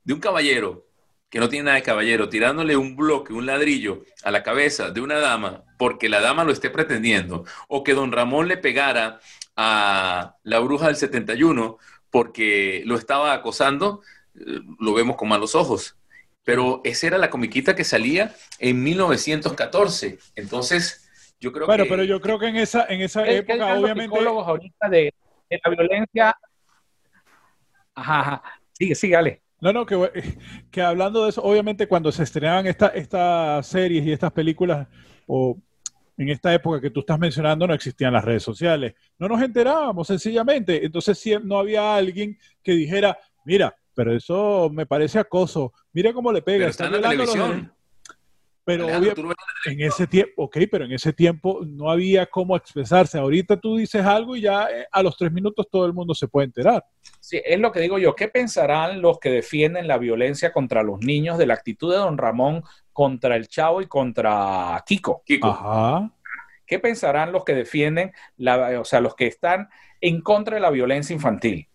de 0.03 0.13
un 0.13 0.19
caballero 0.19 0.84
que 1.35 1.41
no 1.41 1.49
tiene 1.49 1.65
nada 1.65 1.75
de 1.75 1.83
caballero, 1.83 2.29
tirándole 2.29 2.77
un 2.77 2.95
bloque, 2.95 3.33
un 3.33 3.45
ladrillo 3.45 4.05
a 4.23 4.31
la 4.31 4.41
cabeza 4.41 4.91
de 4.91 5.01
una 5.01 5.15
dama 5.19 5.65
porque 5.77 6.07
la 6.07 6.21
dama 6.21 6.45
lo 6.45 6.53
esté 6.53 6.69
pretendiendo, 6.69 7.43
o 7.67 7.83
que 7.83 7.93
don 7.93 8.13
Ramón 8.13 8.47
le 8.47 8.55
pegara 8.55 9.19
a 9.57 10.37
la 10.43 10.59
bruja 10.59 10.87
del 10.87 10.95
71 10.95 11.77
porque 12.09 12.83
lo 12.85 12.95
estaba 12.95 13.33
acosando, 13.33 14.01
eh, 14.33 14.61
lo 14.79 14.93
vemos 14.93 15.17
con 15.17 15.27
malos 15.27 15.55
ojos. 15.55 15.97
Pero 16.45 16.79
esa 16.85 17.07
era 17.07 17.17
la 17.17 17.29
comiquita 17.29 17.75
que 17.75 17.83
salía 17.83 18.33
en 18.59 18.81
1914. 18.81 20.19
Entonces, 20.37 21.09
yo 21.41 21.51
creo 21.51 21.65
Bueno, 21.67 21.83
que... 21.83 21.89
pero 21.89 22.05
yo 22.05 22.21
creo 22.21 22.39
que 22.39 22.47
en 22.47 22.55
esa, 22.55 22.85
en 22.87 23.01
esa 23.01 23.25
¿Qué- 23.25 23.43
qué 23.45 23.55
época, 23.55 23.73
los 23.73 23.83
obviamente. 23.83 24.03
psicólogos 24.15 24.47
ahorita 24.47 24.87
de, 24.87 25.13
de 25.49 25.61
la 25.65 25.69
violencia? 25.69 26.37
Ajá, 27.93 28.19
ajá. 28.21 28.43
Sigue, 28.71 28.95
sigue, 28.95 29.15
Ale. 29.17 29.41
No, 29.61 29.71
no, 29.73 29.85
que, 29.85 29.95
que 30.71 30.81
hablando 30.81 31.23
de 31.23 31.29
eso, 31.29 31.41
obviamente 31.43 31.87
cuando 31.87 32.11
se 32.11 32.23
estrenaban 32.23 32.67
esta- 32.67 32.89
estas 32.89 33.65
series 33.67 34.05
y 34.05 34.11
estas 34.11 34.31
películas, 34.31 34.87
o 35.27 35.57
en 36.17 36.29
esta 36.29 36.53
época 36.53 36.79
que 36.79 36.89
tú 36.91 37.01
estás 37.01 37.19
mencionando, 37.19 37.67
no 37.67 37.73
existían 37.73 38.13
las 38.13 38.23
redes 38.23 38.43
sociales. 38.43 38.93
No 39.19 39.27
nos 39.27 39.41
enterábamos, 39.41 40.07
sencillamente. 40.07 40.85
Entonces, 40.85 41.17
sí, 41.19 41.33
no 41.43 41.57
había 41.59 41.95
alguien 41.95 42.37
que 42.63 42.71
dijera, 42.71 43.17
mira, 43.43 43.75
pero 43.93 44.15
eso 44.15 44.69
me 44.71 44.85
parece 44.85 45.19
acoso. 45.19 45.73
Mira 45.91 46.13
cómo 46.13 46.31
le 46.31 46.41
pega. 46.41 46.59
Pero 46.59 46.69
está 46.69 46.85
en 46.85 46.91
la 46.93 46.97
los 46.99 47.09
televisión. 47.09 47.49
derechos". 47.51 47.71
Pero 48.65 48.85
Alejandro, 48.85 49.23
obvia- 49.29 49.35
ves 49.65 49.73
en 49.73 49.81
ese 49.81 50.07
tiempo, 50.07 50.43
ok, 50.45 50.57
pero 50.71 50.85
en 50.85 50.91
ese 50.91 51.13
tiempo 51.13 51.61
no 51.67 51.91
había 51.91 52.25
cómo 52.25 52.55
expresarse. 52.55 53.19
Ahorita 53.19 53.57
tú 53.59 53.77
dices 53.77 54.03
algo 54.03 54.35
y 54.35 54.41
ya 54.41 54.63
eh, 54.65 54.87
a 54.91 55.03
los 55.03 55.15
tres 55.17 55.31
minutos 55.31 55.67
todo 55.69 55.85
el 55.85 55.93
mundo 55.93 56.15
se 56.15 56.27
puede 56.27 56.47
enterar. 56.47 56.83
Sí, 57.19 57.39
es 57.45 57.59
lo 57.59 57.71
que 57.71 57.79
digo 57.79 57.99
yo. 57.99 58.15
¿Qué 58.15 58.27
pensarán 58.27 59.01
los 59.01 59.19
que 59.19 59.29
defienden 59.29 59.87
la 59.87 59.99
violencia 59.99 60.51
contra 60.51 60.81
los 60.81 60.99
niños 61.01 61.37
de 61.37 61.45
la 61.45 61.53
actitud 61.53 61.91
de 61.91 61.97
don 61.99 62.17
Ramón 62.17 62.63
contra 62.91 63.35
el 63.35 63.47
Chavo 63.47 63.81
y 63.83 63.87
contra 63.87 64.83
Kiko? 64.85 65.21
Kiko. 65.25 65.47
Ajá. 65.47 66.11
¿Qué 66.65 66.79
pensarán 66.79 67.31
los 67.31 67.43
que 67.43 67.53
defienden, 67.53 68.11
la, 68.37 68.79
o 68.81 68.85
sea, 68.85 68.99
los 68.99 69.13
que 69.15 69.27
están 69.27 69.69
en 70.01 70.21
contra 70.21 70.55
de 70.55 70.61
la 70.61 70.71
violencia 70.71 71.13
infantil. 71.13 71.67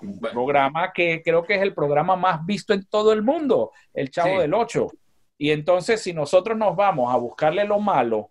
Un 0.00 0.18
programa 0.18 0.92
que 0.94 1.20
creo 1.22 1.44
que 1.44 1.56
es 1.56 1.62
el 1.62 1.74
programa 1.74 2.16
más 2.16 2.44
visto 2.46 2.72
en 2.72 2.86
todo 2.86 3.12
el 3.12 3.22
mundo, 3.22 3.72
El 3.92 4.10
Chavo 4.10 4.36
Sí. 4.36 4.38
del 4.40 4.54
Ocho. 4.54 4.86
Y 5.44 5.50
entonces, 5.50 6.00
si 6.00 6.14
nosotros 6.14 6.56
nos 6.56 6.74
vamos 6.74 7.12
a 7.12 7.18
buscarle 7.18 7.66
lo 7.66 7.78
malo, 7.78 8.30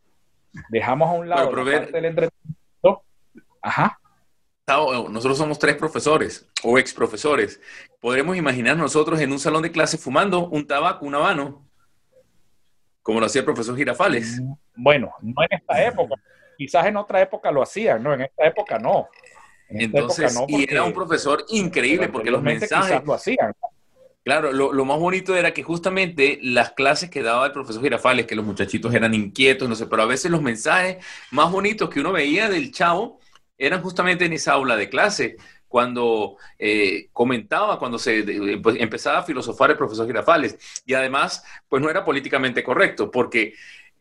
dejamos 0.70 1.08
a 1.08 1.12
un 1.12 1.30
lado 1.30 1.46
Bueno, 1.52 1.64
la 1.64 1.78
parte 1.78 1.92
del 1.92 2.06
entretenimiento. 2.06 3.04
Ajá. 3.62 4.00
Gustavo, 4.58 5.10
Nosotros 5.10 5.38
somos 5.38 5.60
tres 5.60 5.76
profesores 5.76 6.50
o 6.64 6.80
ex 6.80 6.92
profesores. 6.92 7.62
Podremos 8.00 8.36
imaginar 8.36 8.76
nosotros 8.78 9.22
en 9.22 9.32
un 9.32 9.38
salón 9.38 9.62
de 9.62 9.72
clase 9.72 10.00
fumando 10.00 10.50
un 10.50 10.66
tabaco, 10.66 11.06
un 11.06 11.14
habano, 11.14 11.64
como 13.04 13.20
lo 13.20 13.28
hacía 13.28 13.42
el 13.42 13.46
profesor 13.46 13.78
Girafales. 13.78 14.42
Bueno, 14.76 15.14
no 15.22 15.44
en 15.44 15.60
esta 15.60 15.84
época. 15.86 16.16
Quizás 16.58 16.88
en 16.88 16.98
otra 16.98 17.22
época 17.22 17.52
lo 17.52 17.62
hacían, 17.62 18.02
no, 18.02 18.16
en 18.16 18.22
esta 18.22 18.48
época 18.48 18.80
no. 18.80 19.08
En 19.70 19.82
esta 19.82 20.00
Entonces, 20.00 20.36
época 20.36 20.52
no, 20.52 20.58
y 20.58 20.64
era 20.64 20.82
un 20.82 20.94
profesor 20.94 21.46
increíble 21.50 22.10
porque 22.10 22.32
los 22.32 22.42
mensajes, 22.42 23.06
lo 23.06 23.14
hacían. 23.14 23.54
Claro, 24.24 24.52
lo, 24.52 24.74
lo 24.74 24.86
más 24.86 25.00
bonito 25.00 25.36
era 25.36 25.54
que 25.54 25.64
justamente 25.64 26.40
las 26.42 26.72
clases 26.72 27.10
que 27.10 27.22
daba 27.24 27.46
el 27.48 27.52
profesor 27.52 27.82
Girafales, 27.82 28.26
que 28.26 28.36
los 28.36 28.46
muchachitos 28.46 28.94
eran 28.94 29.14
inquietos, 29.14 29.68
no 29.70 29.76
sé, 29.76 29.88
pero 29.88 30.04
a 30.04 30.06
veces 30.06 30.32
los 30.32 30.42
mensajes 30.42 31.04
más 31.32 31.52
bonitos 31.52 31.90
que 31.90 32.00
uno 32.00 32.12
veía 32.12 32.50
del 32.50 32.72
chavo 32.72 33.20
eran 33.58 33.82
justamente 33.82 34.26
en 34.26 34.34
esa 34.34 34.54
aula 34.54 34.76
de 34.76 34.90
clase, 34.90 35.38
cuando 35.68 36.38
eh, 36.60 37.10
comentaba, 37.12 37.80
cuando 37.80 37.98
se 37.98 38.22
de- 38.24 38.58
pues, 38.60 38.78
empezaba 38.80 39.20
a 39.20 39.24
filosofar 39.24 39.72
el 39.72 39.78
profesor 39.78 40.06
Girafales. 40.06 40.58
Y 40.86 40.94
además, 40.94 41.44
pues 41.68 41.82
no 41.82 41.90
era 41.90 42.06
políticamente 42.06 42.64
correcto, 42.64 43.10
porque 43.10 43.54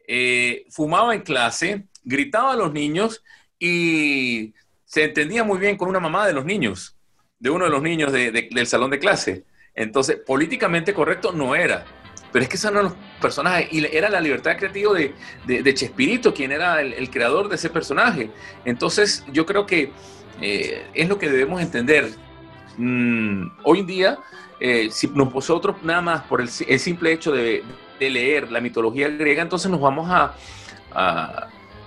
eh, 0.07 0.65
fumaba 0.71 1.15
en 1.15 1.23
clase, 1.23 1.87
gritaba 2.05 2.53
a 2.53 2.57
los 2.57 2.73
niños 2.73 3.23
y 3.59 4.53
se 4.85 5.05
entendía 5.05 5.45
muy 5.45 5.59
bien 5.59 5.77
con 5.77 5.89
una 5.89 6.01
mamá 6.01 6.27
de 6.27 6.33
los 6.35 6.45
niños, 6.45 6.97
de 7.39 7.51
uno 7.51 7.65
de 7.65 7.71
los 7.71 7.83
niños 7.83 8.13
de- 8.13 8.31
del 8.33 8.67
salón 8.67 8.91
de 8.91 8.99
clase. 8.99 9.45
Entonces, 9.75 10.17
políticamente 10.17 10.95
correcto 10.95 11.33
no 11.33 11.55
era. 11.55 11.85
Pero 12.33 12.45
es 12.45 12.49
que 12.49 12.57
esos 12.57 12.71
eran 12.71 12.85
los 12.85 12.95
personajes 13.21 13.69
y 13.71 13.85
era 13.95 14.09
la 14.09 14.21
libertad 14.21 14.57
creativa 14.57 14.93
de, 14.95 15.15
de, 15.63 15.75
Chespirito, 15.75 16.33
quien 16.33 16.51
era 16.51 16.81
el, 16.81 17.11
creador 17.11 17.49
de 17.49 17.57
ese 17.57 17.69
personaje. 17.69 18.31
Entonces, 18.65 19.25
yo 19.33 19.45
creo 19.45 19.67
que 19.67 19.93
eh, 20.41 20.87
es 20.95 21.09
lo 21.09 21.19
que 21.19 21.29
debemos 21.29 21.61
entender. 21.61 22.11
Mm, 22.79 23.49
hoy 23.65 23.81
en 23.81 23.87
día, 23.87 24.19
eh, 24.61 24.89
si 24.91 25.09
nosotros 25.09 25.77
nada 25.83 26.01
más 26.01 26.23
por 26.23 26.41
el, 26.41 26.49
si- 26.49 26.65
el 26.67 26.81
simple 26.81 27.13
hecho 27.13 27.33
de, 27.33 27.63
leer 28.01 28.51
la 28.51 28.61
mitología 28.61 29.09
griega, 29.09 29.43
entonces 29.43 29.71
nos 29.71 29.81
vamos 29.81 30.09
a... 30.11 30.35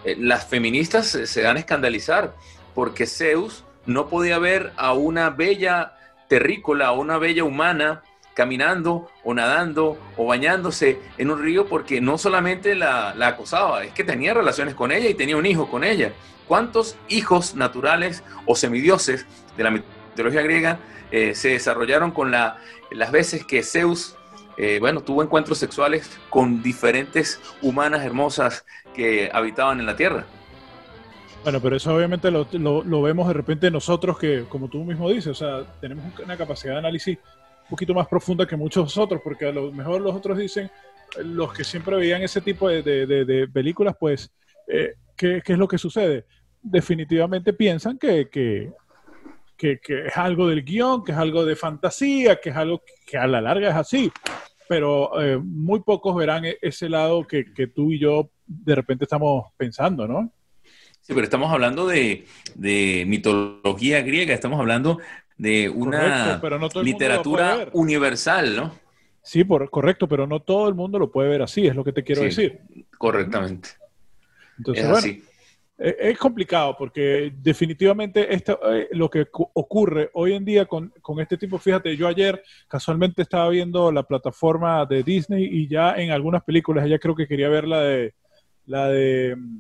eh, 0.06 0.16
las 0.20 0.46
feministas 0.46 1.08
se, 1.08 1.28
se 1.28 1.42
dan 1.42 1.58
a 1.58 1.60
escandalizar 1.60 2.34
porque 2.74 3.06
Zeus 3.06 3.66
no 3.86 4.08
podía 4.08 4.38
ver 4.40 4.72
a 4.78 4.94
una 4.94 5.30
bella 5.30 5.94
terrícola, 6.28 6.88
a 6.88 6.92
una 6.92 7.18
bella 7.18 7.44
humana 7.44 8.02
caminando 8.34 9.10
o 9.24 9.34
nadando 9.34 9.98
o 10.18 10.26
bañándose 10.26 11.00
en 11.18 11.32
un 11.32 11.42
río 11.42 11.68
porque 11.68 12.02
no 12.02 12.18
solamente 12.18 12.76
la, 12.76 13.14
la 13.16 13.28
acosaba, 13.30 13.84
es 13.86 13.94
que 13.94 14.04
tenía 14.04 14.34
relaciones 14.34 14.76
con 14.76 14.92
ella 14.92 15.10
y 15.10 15.14
tenía 15.14 15.38
un 15.38 15.46
hijo 15.46 15.70
con 15.70 15.84
ella. 15.84 16.12
¿Cuántos 16.48 16.98
hijos 17.08 17.56
naturales 17.56 18.24
o 18.46 18.56
semidioses 18.56 19.26
de 19.58 19.64
la 19.64 19.72
mitología 19.72 20.42
griega 20.42 20.80
eh, 21.12 21.34
se 21.34 21.50
desarrollaron 21.50 22.12
con 22.12 22.30
la- 22.32 22.58
las 22.92 23.12
veces 23.12 23.46
que 23.46 23.64
Zeus, 23.64 24.16
eh, 24.58 24.78
bueno, 24.80 25.02
tuvo 25.02 25.24
encuentros 25.24 25.58
sexuales 25.58 26.20
con 26.30 26.62
diferentes 26.62 27.40
humanas 27.62 28.04
hermosas 28.04 28.66
que 28.94 29.30
habitaban 29.34 29.80
en 29.80 29.86
la 29.86 29.96
tierra? 29.96 30.26
Bueno, 31.46 31.62
pero 31.62 31.76
eso 31.76 31.96
obviamente 31.96 32.32
lo, 32.32 32.48
lo- 32.54 33.02
vemos 33.04 33.28
de 33.28 33.34
repente 33.36 33.70
nosotros 33.70 34.18
que, 34.18 34.46
como 34.50 34.68
tú 34.68 34.84
mismo 34.84 35.08
dices, 35.12 35.28
o 35.28 35.36
sea, 35.36 35.64
tenemos 35.80 36.04
una 36.24 36.36
capacidad 36.36 36.74
de 36.74 36.80
análisis 36.80 37.20
un 37.20 37.70
poquito 37.70 37.94
más 37.94 38.08
profunda 38.08 38.48
que 38.48 38.56
muchos 38.56 38.98
otros, 38.98 39.22
porque 39.24 39.46
a 39.46 39.52
lo 39.52 39.72
mejor 39.72 40.02
los 40.02 40.16
otros 40.16 40.40
dicen, 40.40 40.72
los 41.24 41.54
que 41.54 41.64
siempre 41.64 41.96
veían 41.98 42.24
ese 42.24 42.42
tipo 42.42 42.68
de, 42.68 42.82
de- 42.82 43.06
de- 43.26 43.48
películas, 43.48 43.96
pues, 44.00 44.32
eh, 44.68 44.96
¿qué, 45.16 45.44
qué 45.46 45.54
es 45.54 45.60
lo 45.60 45.68
que 45.68 45.78
sucede? 45.78 46.26
Definitivamente 46.64 47.54
piensan 47.54 48.00
que, 48.00 48.28
que, 48.28 48.72
que- 49.56 49.80
que 49.80 50.08
es 50.08 50.18
algo 50.18 50.48
del 50.48 50.64
guion, 50.66 51.04
que 51.04 51.12
es 51.12 51.18
algo 51.20 51.46
de 51.46 51.56
fantasía, 51.56 52.38
que 52.42 52.50
es 52.50 52.56
algo 52.56 52.82
que 53.06 53.20
a 53.20 53.28
la 53.28 53.40
larga 53.40 53.70
es 53.70 53.76
así, 53.76 54.12
pero 54.68 55.22
eh, 55.22 55.38
muy 55.38 55.82
pocos 55.82 56.16
verán 56.16 56.46
e- 56.46 56.58
ese 56.60 56.90
lado 56.90 57.24
que, 57.28 57.54
que 57.54 57.68
tú 57.68 57.92
y 57.92 58.00
yo 58.00 58.32
de 58.48 58.74
repente 58.74 59.06
estamos 59.06 59.46
pensando, 59.58 60.08
¿no? 60.08 60.32
Sí, 61.06 61.14
pero 61.14 61.24
estamos 61.24 61.52
hablando 61.52 61.86
de, 61.86 62.26
de 62.56 63.04
mitología 63.06 64.02
griega, 64.02 64.34
estamos 64.34 64.60
hablando 64.60 65.00
de 65.38 65.70
una 65.70 65.92
Correcto, 65.92 66.40
pero 66.42 66.58
no 66.58 66.68
literatura 66.84 67.58
ver. 67.58 67.70
universal, 67.74 68.56
¿no? 68.56 68.76
Sí, 69.22 69.44
por, 69.44 69.70
correcto, 69.70 70.08
pero 70.08 70.26
no 70.26 70.40
todo 70.40 70.68
el 70.68 70.74
mundo 70.74 70.98
lo 70.98 71.12
puede 71.12 71.30
ver 71.30 71.44
así, 71.44 71.68
es 71.68 71.76
lo 71.76 71.84
que 71.84 71.94
te 71.94 72.04
quiero 72.04 72.22
Sí. 72.22 72.28
decir. 72.28 72.60
Correctamente. 72.98 73.70
Entonces, 74.58 74.84
es 74.84 74.90
bueno, 74.90 74.98
así. 74.98 75.24
es, 75.78 75.96
es 76.00 76.18
complicado 76.18 76.76
porque 76.76 77.32
definitivamente 77.40 78.34
esto, 78.34 78.60
eh, 78.74 78.88
lo 78.94 79.08
que 79.08 79.28
cu- 79.28 79.52
ocurre 79.54 80.10
hoy 80.14 80.34
en 80.34 80.44
día 80.44 80.66
con, 80.66 80.92
con 81.04 81.20
este 81.20 81.38
tipo, 81.38 81.60
fíjate, 81.60 81.96
yo 81.96 82.08
ayer 82.08 82.42
casualmente 82.68 83.22
estaba 83.22 83.48
viendo 83.50 83.92
la 83.92 84.02
plataforma 84.02 84.88
de 84.88 85.04
Disney 85.04 85.46
y 85.52 85.68
ya 85.68 85.94
en 85.98 86.10
algunas 86.10 86.44
películas, 86.44 86.84
ella 86.84 86.98
creo 86.98 87.14
que 87.16 87.28
quería 87.28 87.50
ver 87.50 87.68
la 87.68 87.82
de 87.82 88.16
la 88.66 88.88
de 88.90 89.36
mm, 89.36 89.60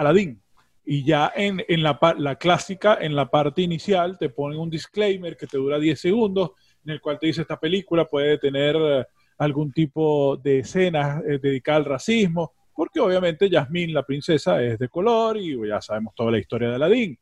Aladdin. 0.00 0.40
Y 0.84 1.04
ya 1.04 1.32
en, 1.36 1.62
en 1.68 1.82
la, 1.82 1.98
la 2.18 2.36
clásica, 2.36 2.98
en 3.00 3.14
la 3.14 3.30
parte 3.30 3.62
inicial, 3.62 4.18
te 4.18 4.30
ponen 4.30 4.58
un 4.58 4.70
disclaimer 4.70 5.36
que 5.36 5.46
te 5.46 5.58
dura 5.58 5.78
10 5.78 6.00
segundos, 6.00 6.52
en 6.84 6.92
el 6.92 7.00
cual 7.00 7.18
te 7.18 7.26
dice 7.26 7.42
esta 7.42 7.60
película 7.60 8.06
puede 8.06 8.38
tener 8.38 8.76
eh, 8.76 9.04
algún 9.38 9.72
tipo 9.72 10.36
de 10.36 10.60
escenas 10.60 11.22
eh, 11.28 11.38
dedicada 11.40 11.78
al 11.78 11.84
racismo, 11.84 12.52
porque 12.74 12.98
obviamente 12.98 13.50
Yasmín, 13.50 13.92
la 13.92 14.02
princesa, 14.02 14.62
es 14.62 14.78
de 14.78 14.88
color 14.88 15.36
y 15.36 15.56
ya 15.68 15.80
sabemos 15.80 16.14
toda 16.14 16.32
la 16.32 16.38
historia 16.38 16.70
de 16.70 16.74
Aladdin. 16.76 17.18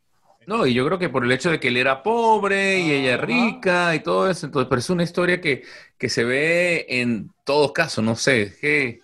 No, 0.47 0.65
y 0.65 0.73
yo 0.73 0.87
creo 0.87 0.99
que 0.99 1.11
por 1.11 1.25
el 1.25 1.33
hecho 1.33 1.51
de 1.51 1.61
que 1.61 1.69
él 1.69 1.77
era 1.77 2.03
pobre 2.03 2.79
y 2.79 2.91
ella 2.91 3.19
rica 3.19 3.95
y 3.95 4.01
todo 4.01 4.31
eso, 4.31 4.47
entonces, 4.47 4.69
pero 4.71 4.79
es 4.79 4.89
una 4.89 5.03
historia 5.03 5.41
que, 5.43 5.63
que 5.99 6.09
se 6.09 6.25
ve 6.25 6.87
en 6.89 7.31
todos 7.45 7.73
casos, 7.73 8.03
no 8.03 8.17
sé, 8.17 8.43
es 8.43 8.57
que 8.57 9.01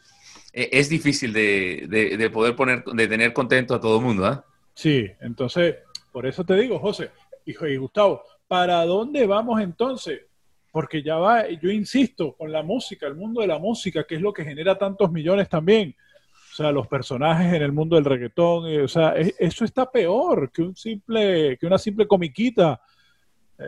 es 0.54 0.88
difícil 0.88 1.32
de, 1.32 1.86
de- 1.88 2.16
de 2.16 2.30
poder 2.30 2.54
poner, 2.56 2.84
de 2.84 3.08
tener 3.08 3.32
contento 3.32 3.74
a 3.74 3.80
todo 3.80 3.98
el 3.98 4.04
mundo, 4.04 4.24
¿ah? 4.26 4.44
Sí, 4.74 5.06
entonces, 5.20 5.76
por 6.12 6.26
eso 6.26 6.44
te 6.44 6.54
digo, 6.54 6.78
José 6.78 7.10
hijo 7.46 7.66
y 7.66 7.76
Gustavo, 7.76 8.22
¿para 8.48 8.84
dónde 8.86 9.26
vamos 9.26 9.60
entonces? 9.60 10.20
Porque 10.72 11.02
ya 11.02 11.16
va, 11.16 11.48
yo 11.50 11.70
insisto, 11.70 12.32
con 12.34 12.50
la 12.50 12.62
música, 12.62 13.06
el 13.06 13.14
mundo 13.16 13.42
de 13.42 13.46
la 13.46 13.58
música, 13.58 14.04
que 14.04 14.14
es 14.14 14.20
lo 14.22 14.32
que 14.32 14.44
genera 14.44 14.78
tantos 14.78 15.12
millones 15.12 15.48
también. 15.48 15.94
O 16.52 16.56
sea, 16.56 16.72
los 16.72 16.86
personajes 16.88 17.52
en 17.52 17.62
el 17.62 17.72
mundo 17.72 17.96
del 17.96 18.04
reggaetón, 18.06 18.66
eh, 18.68 18.80
o 18.82 18.88
sea, 18.88 19.10
es- 19.10 19.34
eso 19.38 19.64
está 19.64 19.90
peor 19.90 20.50
que 20.52 20.62
un 20.62 20.74
simple, 20.74 21.58
que 21.58 21.66
una 21.66 21.78
simple 21.78 22.06
comiquita. 22.06 22.80
Eh, 23.58 23.64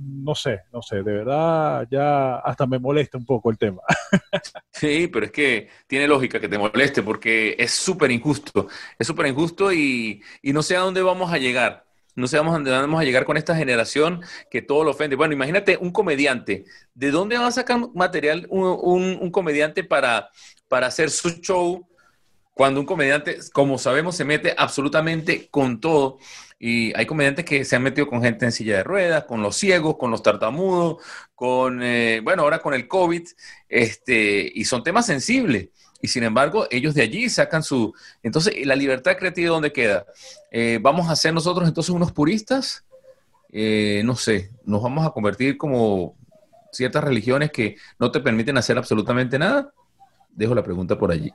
no 0.00 0.34
sé, 0.34 0.60
no 0.72 0.82
sé, 0.82 0.96
de 0.96 1.12
verdad 1.12 1.86
ya 1.90 2.36
hasta 2.40 2.66
me 2.66 2.78
molesta 2.78 3.16
un 3.18 3.24
poco 3.24 3.50
el 3.50 3.58
tema. 3.58 3.80
Sí, 4.72 5.08
pero 5.08 5.26
es 5.26 5.32
que 5.32 5.68
tiene 5.86 6.08
lógica 6.08 6.40
que 6.40 6.48
te 6.48 6.58
moleste 6.58 7.02
porque 7.02 7.56
es 7.58 7.72
súper 7.72 8.10
injusto. 8.10 8.68
Es 8.98 9.06
súper 9.06 9.26
injusto 9.26 9.72
y, 9.72 10.22
y 10.42 10.52
no 10.52 10.62
sé 10.62 10.76
a 10.76 10.80
dónde 10.80 11.02
vamos 11.02 11.32
a 11.32 11.38
llegar. 11.38 11.86
No 12.16 12.26
sé 12.26 12.38
a 12.38 12.42
dónde 12.42 12.70
vamos 12.70 13.00
a 13.00 13.04
llegar 13.04 13.24
con 13.24 13.36
esta 13.36 13.56
generación 13.56 14.22
que 14.50 14.62
todo 14.62 14.84
lo 14.84 14.90
ofende. 14.92 15.16
Bueno, 15.16 15.34
imagínate 15.34 15.76
un 15.80 15.90
comediante. 15.92 16.64
¿De 16.94 17.10
dónde 17.10 17.38
va 17.38 17.46
a 17.48 17.52
sacar 17.52 17.80
material 17.94 18.46
un, 18.50 18.64
un- 18.82 19.18
un 19.20 19.30
comediante 19.30 19.84
para, 19.84 20.30
para 20.68 20.86
hacer 20.88 21.10
su 21.10 21.30
show 21.40 21.86
cuando 22.54 22.80
un 22.80 22.86
comediante, 22.86 23.38
como 23.52 23.78
sabemos, 23.78 24.16
se 24.16 24.24
mete 24.24 24.54
absolutamente 24.56 25.48
con 25.50 25.80
todo? 25.80 26.18
Y 26.62 26.92
hay 26.94 27.06
comediantes 27.06 27.46
que 27.46 27.64
se 27.64 27.74
han 27.74 27.82
metido 27.82 28.06
con 28.06 28.22
gente 28.22 28.44
en 28.44 28.52
silla 28.52 28.76
de 28.76 28.84
ruedas, 28.84 29.24
con 29.24 29.40
los 29.40 29.56
ciegos, 29.56 29.96
con 29.96 30.10
los 30.10 30.22
tartamudos, 30.22 31.02
con, 31.34 31.82
eh, 31.82 32.20
bueno, 32.22 32.42
ahora 32.42 32.58
con 32.58 32.74
el 32.74 32.86
COVID, 32.86 33.26
este, 33.66 34.52
y 34.54 34.66
son 34.66 34.82
temas 34.82 35.06
sensibles. 35.06 35.70
Y 36.02 36.08
sin 36.08 36.22
embargo, 36.22 36.66
ellos 36.70 36.94
de 36.94 37.02
allí 37.02 37.30
sacan 37.30 37.62
su... 37.62 37.94
Entonces, 38.22 38.54
¿la 38.66 38.76
libertad 38.76 39.16
creativa 39.16 39.48
dónde 39.48 39.72
queda? 39.72 40.04
Eh, 40.50 40.78
¿Vamos 40.82 41.08
a 41.08 41.16
ser 41.16 41.32
nosotros 41.32 41.66
entonces 41.66 41.94
unos 41.94 42.12
puristas? 42.12 42.84
Eh, 43.50 44.02
no 44.04 44.14
sé, 44.14 44.50
nos 44.64 44.82
vamos 44.82 45.06
a 45.06 45.10
convertir 45.12 45.56
como 45.56 46.14
ciertas 46.72 47.02
religiones 47.02 47.50
que 47.50 47.76
no 47.98 48.10
te 48.10 48.20
permiten 48.20 48.58
hacer 48.58 48.76
absolutamente 48.76 49.38
nada. 49.38 49.72
Dejo 50.28 50.54
la 50.54 50.62
pregunta 50.62 50.98
por 50.98 51.10
allí. 51.10 51.32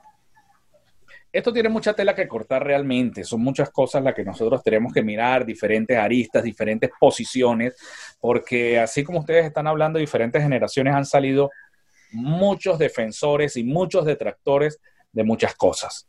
Esto 1.36 1.52
tiene 1.52 1.68
mucha 1.68 1.92
tela 1.92 2.14
que 2.14 2.26
cortar 2.26 2.64
realmente, 2.64 3.22
son 3.22 3.42
muchas 3.42 3.68
cosas 3.68 4.02
las 4.02 4.14
que 4.14 4.24
nosotros 4.24 4.62
tenemos 4.62 4.90
que 4.90 5.02
mirar, 5.02 5.44
diferentes 5.44 5.94
aristas, 5.94 6.42
diferentes 6.42 6.88
posiciones, 6.98 7.76
porque 8.18 8.78
así 8.80 9.04
como 9.04 9.18
ustedes 9.18 9.44
están 9.44 9.66
hablando, 9.66 9.98
diferentes 9.98 10.42
generaciones 10.42 10.94
han 10.94 11.04
salido 11.04 11.50
muchos 12.10 12.78
defensores 12.78 13.58
y 13.58 13.64
muchos 13.64 14.06
detractores 14.06 14.80
de 15.12 15.24
muchas 15.24 15.54
cosas. 15.54 16.08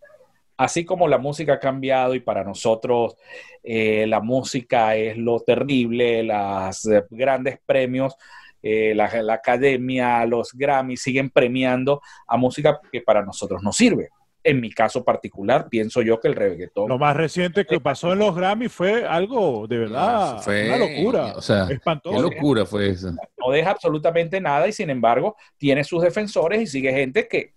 así 0.55 0.85
como 0.85 1.09
la 1.09 1.17
música 1.17 1.55
ha 1.55 1.59
cambiado 1.59 2.15
y 2.15 2.21
para 2.21 2.45
nosotros 2.45 3.17
eh, 3.63 4.07
la 4.07 4.21
música 4.21 4.95
es 4.95 5.17
lo 5.17 5.41
terrible, 5.41 6.23
los 6.23 6.87
grandes 7.09 7.59
premios, 7.65 8.15
eh, 8.63 8.95
la, 8.95 9.21
la 9.21 9.33
academia, 9.33 10.25
los 10.25 10.53
Grammy 10.53 10.95
siguen 10.95 11.29
premiando 11.31 12.01
a 12.27 12.37
música 12.37 12.79
que 12.89 13.01
para 13.01 13.23
nosotros 13.23 13.61
no 13.61 13.73
sirve. 13.73 14.09
En 14.49 14.61
mi 14.61 14.71
caso 14.71 15.03
particular, 15.03 15.67
pienso 15.69 16.01
yo 16.01 16.19
que 16.19 16.29
el 16.29 16.35
reggaetón 16.35 16.87
Lo 16.87 16.97
más 16.97 17.17
reciente 17.17 17.65
que 17.65 17.79
pasó 17.81 18.13
en 18.13 18.19
los 18.19 18.33
Grammy 18.35 18.69
fue 18.69 19.05
algo 19.05 19.67
de 19.67 19.77
verdad, 19.79 20.39
Fue- 20.41 20.67
una 20.67 20.77
locura, 20.77 21.33
O 21.35 21.41
sea, 21.41 21.65
qué 21.67 21.73
espantoso. 21.73 22.21
locura 22.21 22.65
fue 22.65 22.89
eso. 22.91 23.11
no 23.11 23.51
deja 23.51 23.71
absolutamente 23.71 24.39
nada 24.39 24.67
y 24.67 24.71
sin 24.71 24.89
embargo 24.89 25.35
tiene 25.57 25.83
sus 25.83 26.01
defensores 26.01 26.61
y 26.61 26.67
sigue 26.67 26.93
gente 26.93 27.27
que, 27.27 27.53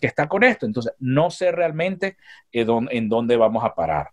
que 0.00 0.06
está 0.08 0.26
con 0.28 0.42
esto. 0.44 0.66
Entonces, 0.66 0.92
no 0.98 1.30
sé 1.30 1.52
realmente 1.52 2.16
en 2.52 2.66
dónde, 2.66 2.96
en 2.96 3.08
dónde 3.08 3.36
vamos 3.36 3.62
a 3.64 3.74
parar. 3.74 4.08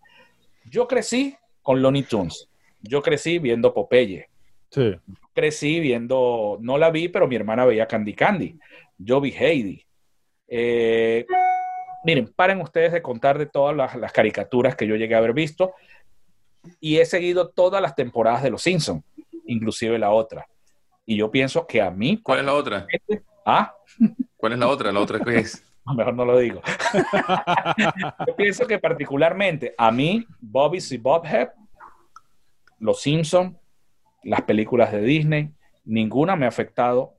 Yo 0.70 0.86
crecí 0.86 1.36
con 1.60 1.82
Looney 1.82 2.04
Tunes. 2.04 2.48
Yo 2.80 3.02
crecí 3.02 3.38
viendo 3.40 3.74
Popeye. 3.74 4.28
Sí. 4.70 4.94
Crecí 5.34 5.80
viendo, 5.80 6.58
no 6.60 6.78
la 6.78 6.90
vi, 6.90 7.08
pero 7.08 7.26
mi 7.26 7.36
hermana 7.36 7.64
veía 7.64 7.86
Candy 7.86 8.14
Candy. 8.14 8.58
Yo 8.96 9.20
vi 9.20 9.30
Heidi. 9.32 9.84
Eh, 10.48 11.24
miren, 12.04 12.32
paren 12.34 12.60
ustedes 12.60 12.92
de 12.92 13.02
contar 13.02 13.38
de 13.38 13.46
todas 13.46 13.76
las, 13.76 13.94
las 13.96 14.12
caricaturas 14.12 14.76
que 14.76 14.86
yo 14.86 14.96
llegué 14.96 15.14
a 15.14 15.18
haber 15.18 15.32
visto 15.32 15.72
y 16.80 16.98
he 16.98 17.06
seguido 17.06 17.48
todas 17.48 17.82
las 17.82 17.94
temporadas 17.94 18.42
de 18.42 18.50
Los 18.50 18.62
Simpsons, 18.62 19.02
inclusive 19.46 19.98
la 19.98 20.10
otra. 20.10 20.46
Y 21.04 21.16
yo 21.16 21.30
pienso 21.30 21.66
que 21.66 21.80
a 21.80 21.90
mí, 21.90 22.20
¿Cuál 22.22 22.40
es 22.40 22.44
la 22.44 22.54
otra? 22.54 22.86
ah, 23.44 23.74
¿Cuál 24.36 24.52
es 24.52 24.58
la 24.58 24.68
otra? 24.68 24.92
La 24.92 25.00
otra 25.00 25.18
que 25.20 25.38
es. 25.38 25.64
mejor 25.96 26.14
no 26.14 26.24
lo 26.24 26.38
digo. 26.38 26.62
yo 28.26 28.36
pienso 28.36 28.66
que 28.66 28.78
particularmente 28.78 29.74
a 29.76 29.90
mí, 29.90 30.24
Bobby 30.40 30.78
y 30.90 30.96
Bobhead, 30.96 31.48
Los 32.78 33.02
Simpsons, 33.02 33.56
las 34.22 34.42
películas 34.42 34.92
de 34.92 35.00
Disney, 35.00 35.50
ninguna 35.84 36.36
me 36.36 36.46
ha 36.46 36.48
afectado 36.48 37.14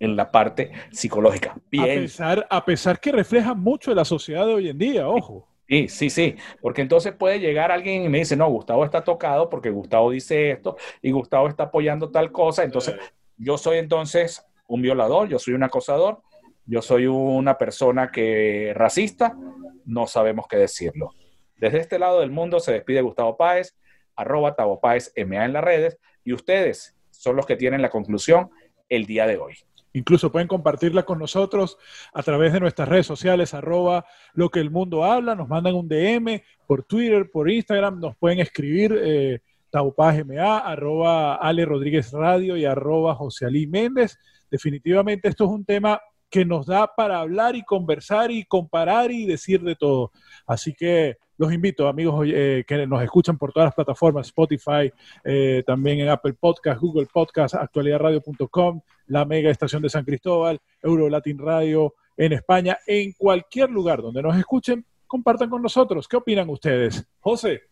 en 0.00 0.16
la 0.16 0.30
parte 0.30 0.72
psicológica. 0.92 1.52
A 1.52 1.60
Bien, 1.70 2.02
pesar, 2.02 2.46
a 2.48 2.64
pesar 2.64 3.00
que 3.00 3.12
refleja 3.12 3.54
mucho 3.54 3.90
de 3.90 3.96
la 3.96 4.04
sociedad 4.04 4.46
de 4.46 4.54
hoy 4.54 4.68
en 4.68 4.78
día, 4.78 5.08
ojo. 5.08 5.48
Sí, 5.68 5.86
sí, 5.88 6.08
sí, 6.08 6.36
porque 6.62 6.80
entonces 6.80 7.12
puede 7.12 7.40
llegar 7.40 7.70
alguien 7.70 8.02
y 8.02 8.08
me 8.08 8.18
dice, 8.18 8.36
no, 8.36 8.48
Gustavo 8.48 8.86
está 8.86 9.04
tocado 9.04 9.50
porque 9.50 9.68
Gustavo 9.68 10.10
dice 10.10 10.52
esto 10.52 10.78
y 11.02 11.10
Gustavo 11.10 11.46
está 11.46 11.64
apoyando 11.64 12.10
tal 12.10 12.32
cosa, 12.32 12.64
entonces 12.64 12.96
yo 13.36 13.58
soy 13.58 13.76
entonces 13.76 14.42
un 14.66 14.80
violador, 14.80 15.28
yo 15.28 15.38
soy 15.38 15.52
un 15.52 15.62
acosador, 15.62 16.22
yo 16.64 16.80
soy 16.80 17.06
una 17.06 17.58
persona 17.58 18.10
que 18.10 18.72
racista, 18.74 19.36
no 19.84 20.06
sabemos 20.06 20.46
qué 20.48 20.56
decirlo. 20.56 21.10
Desde 21.56 21.80
este 21.80 21.98
lado 21.98 22.20
del 22.20 22.30
mundo 22.30 22.60
se 22.60 22.72
despide 22.72 23.02
Gustavo 23.02 23.36
Páez, 23.36 23.76
arroba 24.16 24.54
Tavo 24.54 24.80
Páez 24.80 25.12
MA 25.16 25.44
en 25.44 25.52
las 25.52 25.64
redes, 25.64 25.98
y 26.24 26.32
ustedes 26.32 26.96
son 27.10 27.36
los 27.36 27.46
que 27.46 27.56
tienen 27.56 27.82
la 27.82 27.90
conclusión 27.90 28.50
el 28.88 29.04
día 29.04 29.26
de 29.26 29.36
hoy. 29.36 29.54
Incluso 29.92 30.30
pueden 30.30 30.48
compartirla 30.48 31.04
con 31.04 31.18
nosotros 31.18 31.78
a 32.12 32.22
través 32.22 32.52
de 32.52 32.60
nuestras 32.60 32.88
redes 32.88 33.06
sociales, 33.06 33.54
arroba 33.54 34.04
lo 34.34 34.50
que 34.50 34.60
el 34.60 34.70
mundo 34.70 35.04
habla, 35.04 35.34
nos 35.34 35.48
mandan 35.48 35.74
un 35.74 35.88
DM 35.88 36.42
por 36.66 36.84
Twitter, 36.84 37.30
por 37.30 37.50
Instagram, 37.50 38.00
nos 38.00 38.16
pueden 38.16 38.40
escribir 38.40 38.96
eh, 39.00 39.40
arroba 39.72 41.34
Ale 41.36 41.64
Rodríguez 41.64 42.12
Radio 42.12 42.56
y 42.56 42.64
arroba 42.64 43.14
José 43.14 43.46
Ali 43.46 43.66
Méndez. 43.66 44.18
Definitivamente 44.50 45.28
esto 45.28 45.44
es 45.44 45.50
un 45.50 45.64
tema 45.64 46.00
que 46.30 46.44
nos 46.44 46.66
da 46.66 46.90
para 46.94 47.20
hablar 47.20 47.56
y 47.56 47.64
conversar 47.64 48.30
y 48.30 48.44
comparar 48.44 49.10
y 49.10 49.26
decir 49.26 49.62
de 49.62 49.76
todo. 49.76 50.12
Así 50.46 50.74
que 50.74 51.16
los 51.38 51.52
invito, 51.52 51.86
amigos 51.86 52.26
eh, 52.28 52.64
que 52.66 52.86
nos 52.86 53.02
escuchan 53.02 53.38
por 53.38 53.52
todas 53.52 53.68
las 53.68 53.74
plataformas, 53.74 54.26
Spotify, 54.26 54.92
eh, 55.24 55.62
también 55.64 56.00
en 56.00 56.08
Apple 56.08 56.34
Podcast, 56.34 56.80
Google 56.80 57.06
Podcast, 57.06 57.54
actualidadradio.com, 57.54 58.80
la 59.06 59.24
mega 59.24 59.50
estación 59.50 59.80
de 59.80 59.88
San 59.88 60.04
Cristóbal, 60.04 60.60
Euro 60.82 61.08
Latin 61.08 61.38
Radio 61.38 61.94
en 62.16 62.32
España, 62.32 62.78
en 62.86 63.12
cualquier 63.12 63.70
lugar 63.70 64.02
donde 64.02 64.20
nos 64.20 64.36
escuchen, 64.36 64.84
compartan 65.06 65.48
con 65.48 65.62
nosotros. 65.62 66.08
¿Qué 66.08 66.16
opinan 66.16 66.50
ustedes? 66.50 67.06
José. 67.20 67.62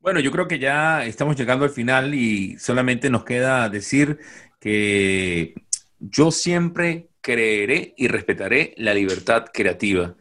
Bueno, 0.00 0.18
yo 0.18 0.32
creo 0.32 0.48
que 0.48 0.58
ya 0.58 1.04
estamos 1.04 1.36
llegando 1.36 1.64
al 1.64 1.70
final 1.70 2.12
y 2.12 2.58
solamente 2.58 3.08
nos 3.08 3.24
queda 3.24 3.68
decir 3.68 4.18
que 4.58 5.54
yo 6.00 6.32
siempre 6.32 7.10
creeré 7.20 7.94
y 7.96 8.08
respetaré 8.08 8.74
la 8.78 8.94
libertad 8.94 9.44
creativa 9.52 10.16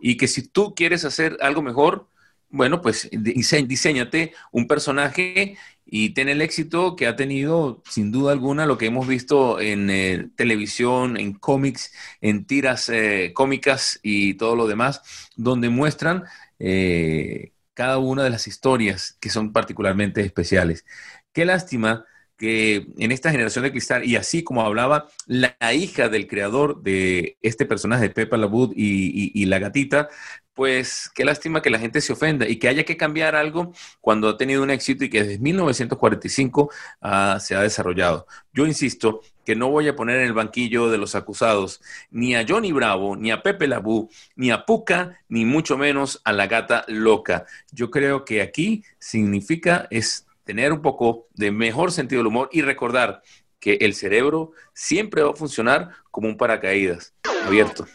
y 0.00 0.16
que 0.16 0.28
si 0.28 0.46
tú 0.48 0.74
quieres 0.74 1.04
hacer 1.04 1.36
algo 1.40 1.62
mejor, 1.62 2.08
bueno, 2.48 2.80
pues 2.80 3.10
dise- 3.10 3.66
diseñate 3.66 4.32
un 4.52 4.66
personaje 4.68 5.56
y 5.84 6.10
ten 6.10 6.28
el 6.28 6.42
éxito 6.42 6.96
que 6.96 7.06
ha 7.06 7.16
tenido 7.16 7.82
sin 7.88 8.10
duda 8.12 8.32
alguna 8.32 8.66
lo 8.66 8.78
que 8.78 8.86
hemos 8.86 9.06
visto 9.06 9.60
en 9.60 9.90
eh, 9.90 10.30
televisión, 10.36 11.16
en 11.16 11.32
cómics, 11.34 11.92
en 12.20 12.44
tiras 12.46 12.88
eh, 12.88 13.32
cómicas 13.34 14.00
y 14.02 14.34
todo 14.34 14.56
lo 14.56 14.66
demás, 14.66 15.02
donde 15.36 15.68
muestran 15.70 16.24
eh, 16.58 17.52
cada 17.74 17.98
una 17.98 18.24
de 18.24 18.30
las 18.30 18.46
historias 18.48 19.16
que 19.20 19.30
son 19.30 19.52
particularmente 19.52 20.20
especiales. 20.22 20.84
Qué 21.32 21.44
lástima 21.44 22.04
que 22.36 22.86
en 22.98 23.12
esta 23.12 23.30
generación 23.30 23.64
de 23.64 23.70
cristal, 23.72 24.04
y 24.04 24.16
así 24.16 24.44
como 24.44 24.62
hablaba 24.62 25.08
la 25.26 25.56
hija 25.74 26.08
del 26.08 26.26
creador 26.26 26.82
de 26.82 27.38
este 27.42 27.66
personaje 27.66 28.10
Peppa 28.10 28.36
la 28.36 28.46
Wood 28.46 28.72
y, 28.76 29.32
y- 29.40 29.46
la 29.46 29.58
gatita, 29.58 30.08
pues 30.54 31.10
qué 31.14 31.24
lástima 31.24 31.60
que 31.60 31.68
la 31.70 31.78
gente 31.78 32.00
se 32.00 32.12
ofenda 32.14 32.48
y 32.48 32.56
que 32.58 32.68
haya 32.68 32.84
que 32.84 32.96
cambiar 32.96 33.34
algo 33.36 33.72
cuando 34.00 34.28
ha 34.28 34.36
tenido 34.38 34.62
un 34.62 34.70
éxito 34.70 35.04
y 35.04 35.10
que 35.10 35.22
desde 35.22 35.38
1945 35.38 36.70
ah, 37.02 37.38
se 37.40 37.54
ha 37.54 37.60
desarrollado. 37.62 38.26
Yo 38.54 38.66
insisto 38.66 39.20
que 39.44 39.54
no 39.54 39.68
voy 39.70 39.86
a 39.88 39.94
poner 39.96 40.16
en 40.20 40.26
el 40.26 40.32
banquillo 40.32 40.90
de 40.90 40.98
los 40.98 41.14
acusados 41.14 41.80
ni 42.10 42.34
a 42.34 42.44
Johnny 42.48 42.72
Bravo, 42.72 43.16
ni 43.16 43.30
a 43.30 43.42
Pepe 43.42 43.68
Labú, 43.68 44.08
ni 44.34 44.50
a 44.50 44.64
Puca, 44.64 45.20
ni 45.28 45.44
mucho 45.44 45.76
menos 45.76 46.20
a 46.24 46.32
la 46.32 46.46
gata 46.46 46.84
loca. 46.88 47.44
Yo 47.70 47.90
creo 47.90 48.24
que 48.24 48.40
aquí 48.42 48.82
significa 48.98 49.86
es 49.90 50.25
tener 50.46 50.72
un 50.72 50.80
poco 50.80 51.26
de 51.34 51.50
mejor 51.50 51.92
sentido 51.92 52.20
del 52.20 52.28
humor 52.28 52.48
y 52.52 52.62
recordar 52.62 53.20
que 53.58 53.78
el 53.80 53.94
cerebro 53.94 54.52
siempre 54.72 55.22
va 55.22 55.30
a 55.30 55.34
funcionar 55.34 55.90
como 56.10 56.28
un 56.28 56.36
paracaídas 56.36 57.14
abierto. 57.44 57.86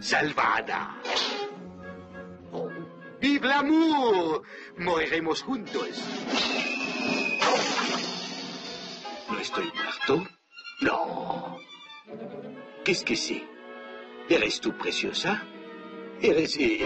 Salvada. 0.00 0.96
¡Vive 3.20 3.48
l'amour! 3.48 4.42
Moriremos 4.78 5.42
juntos. 5.42 5.88
¿No 9.28 9.38
estoy 9.40 9.68
muerto? 9.74 10.28
No. 10.80 11.58
¿Qué 12.84 12.92
es 12.92 13.02
que 13.02 13.16
sí? 13.16 13.44
¿Eres 14.28 14.60
tú 14.60 14.72
preciosa? 14.78 15.42
Eres... 16.22 16.56
eh, 16.58 16.78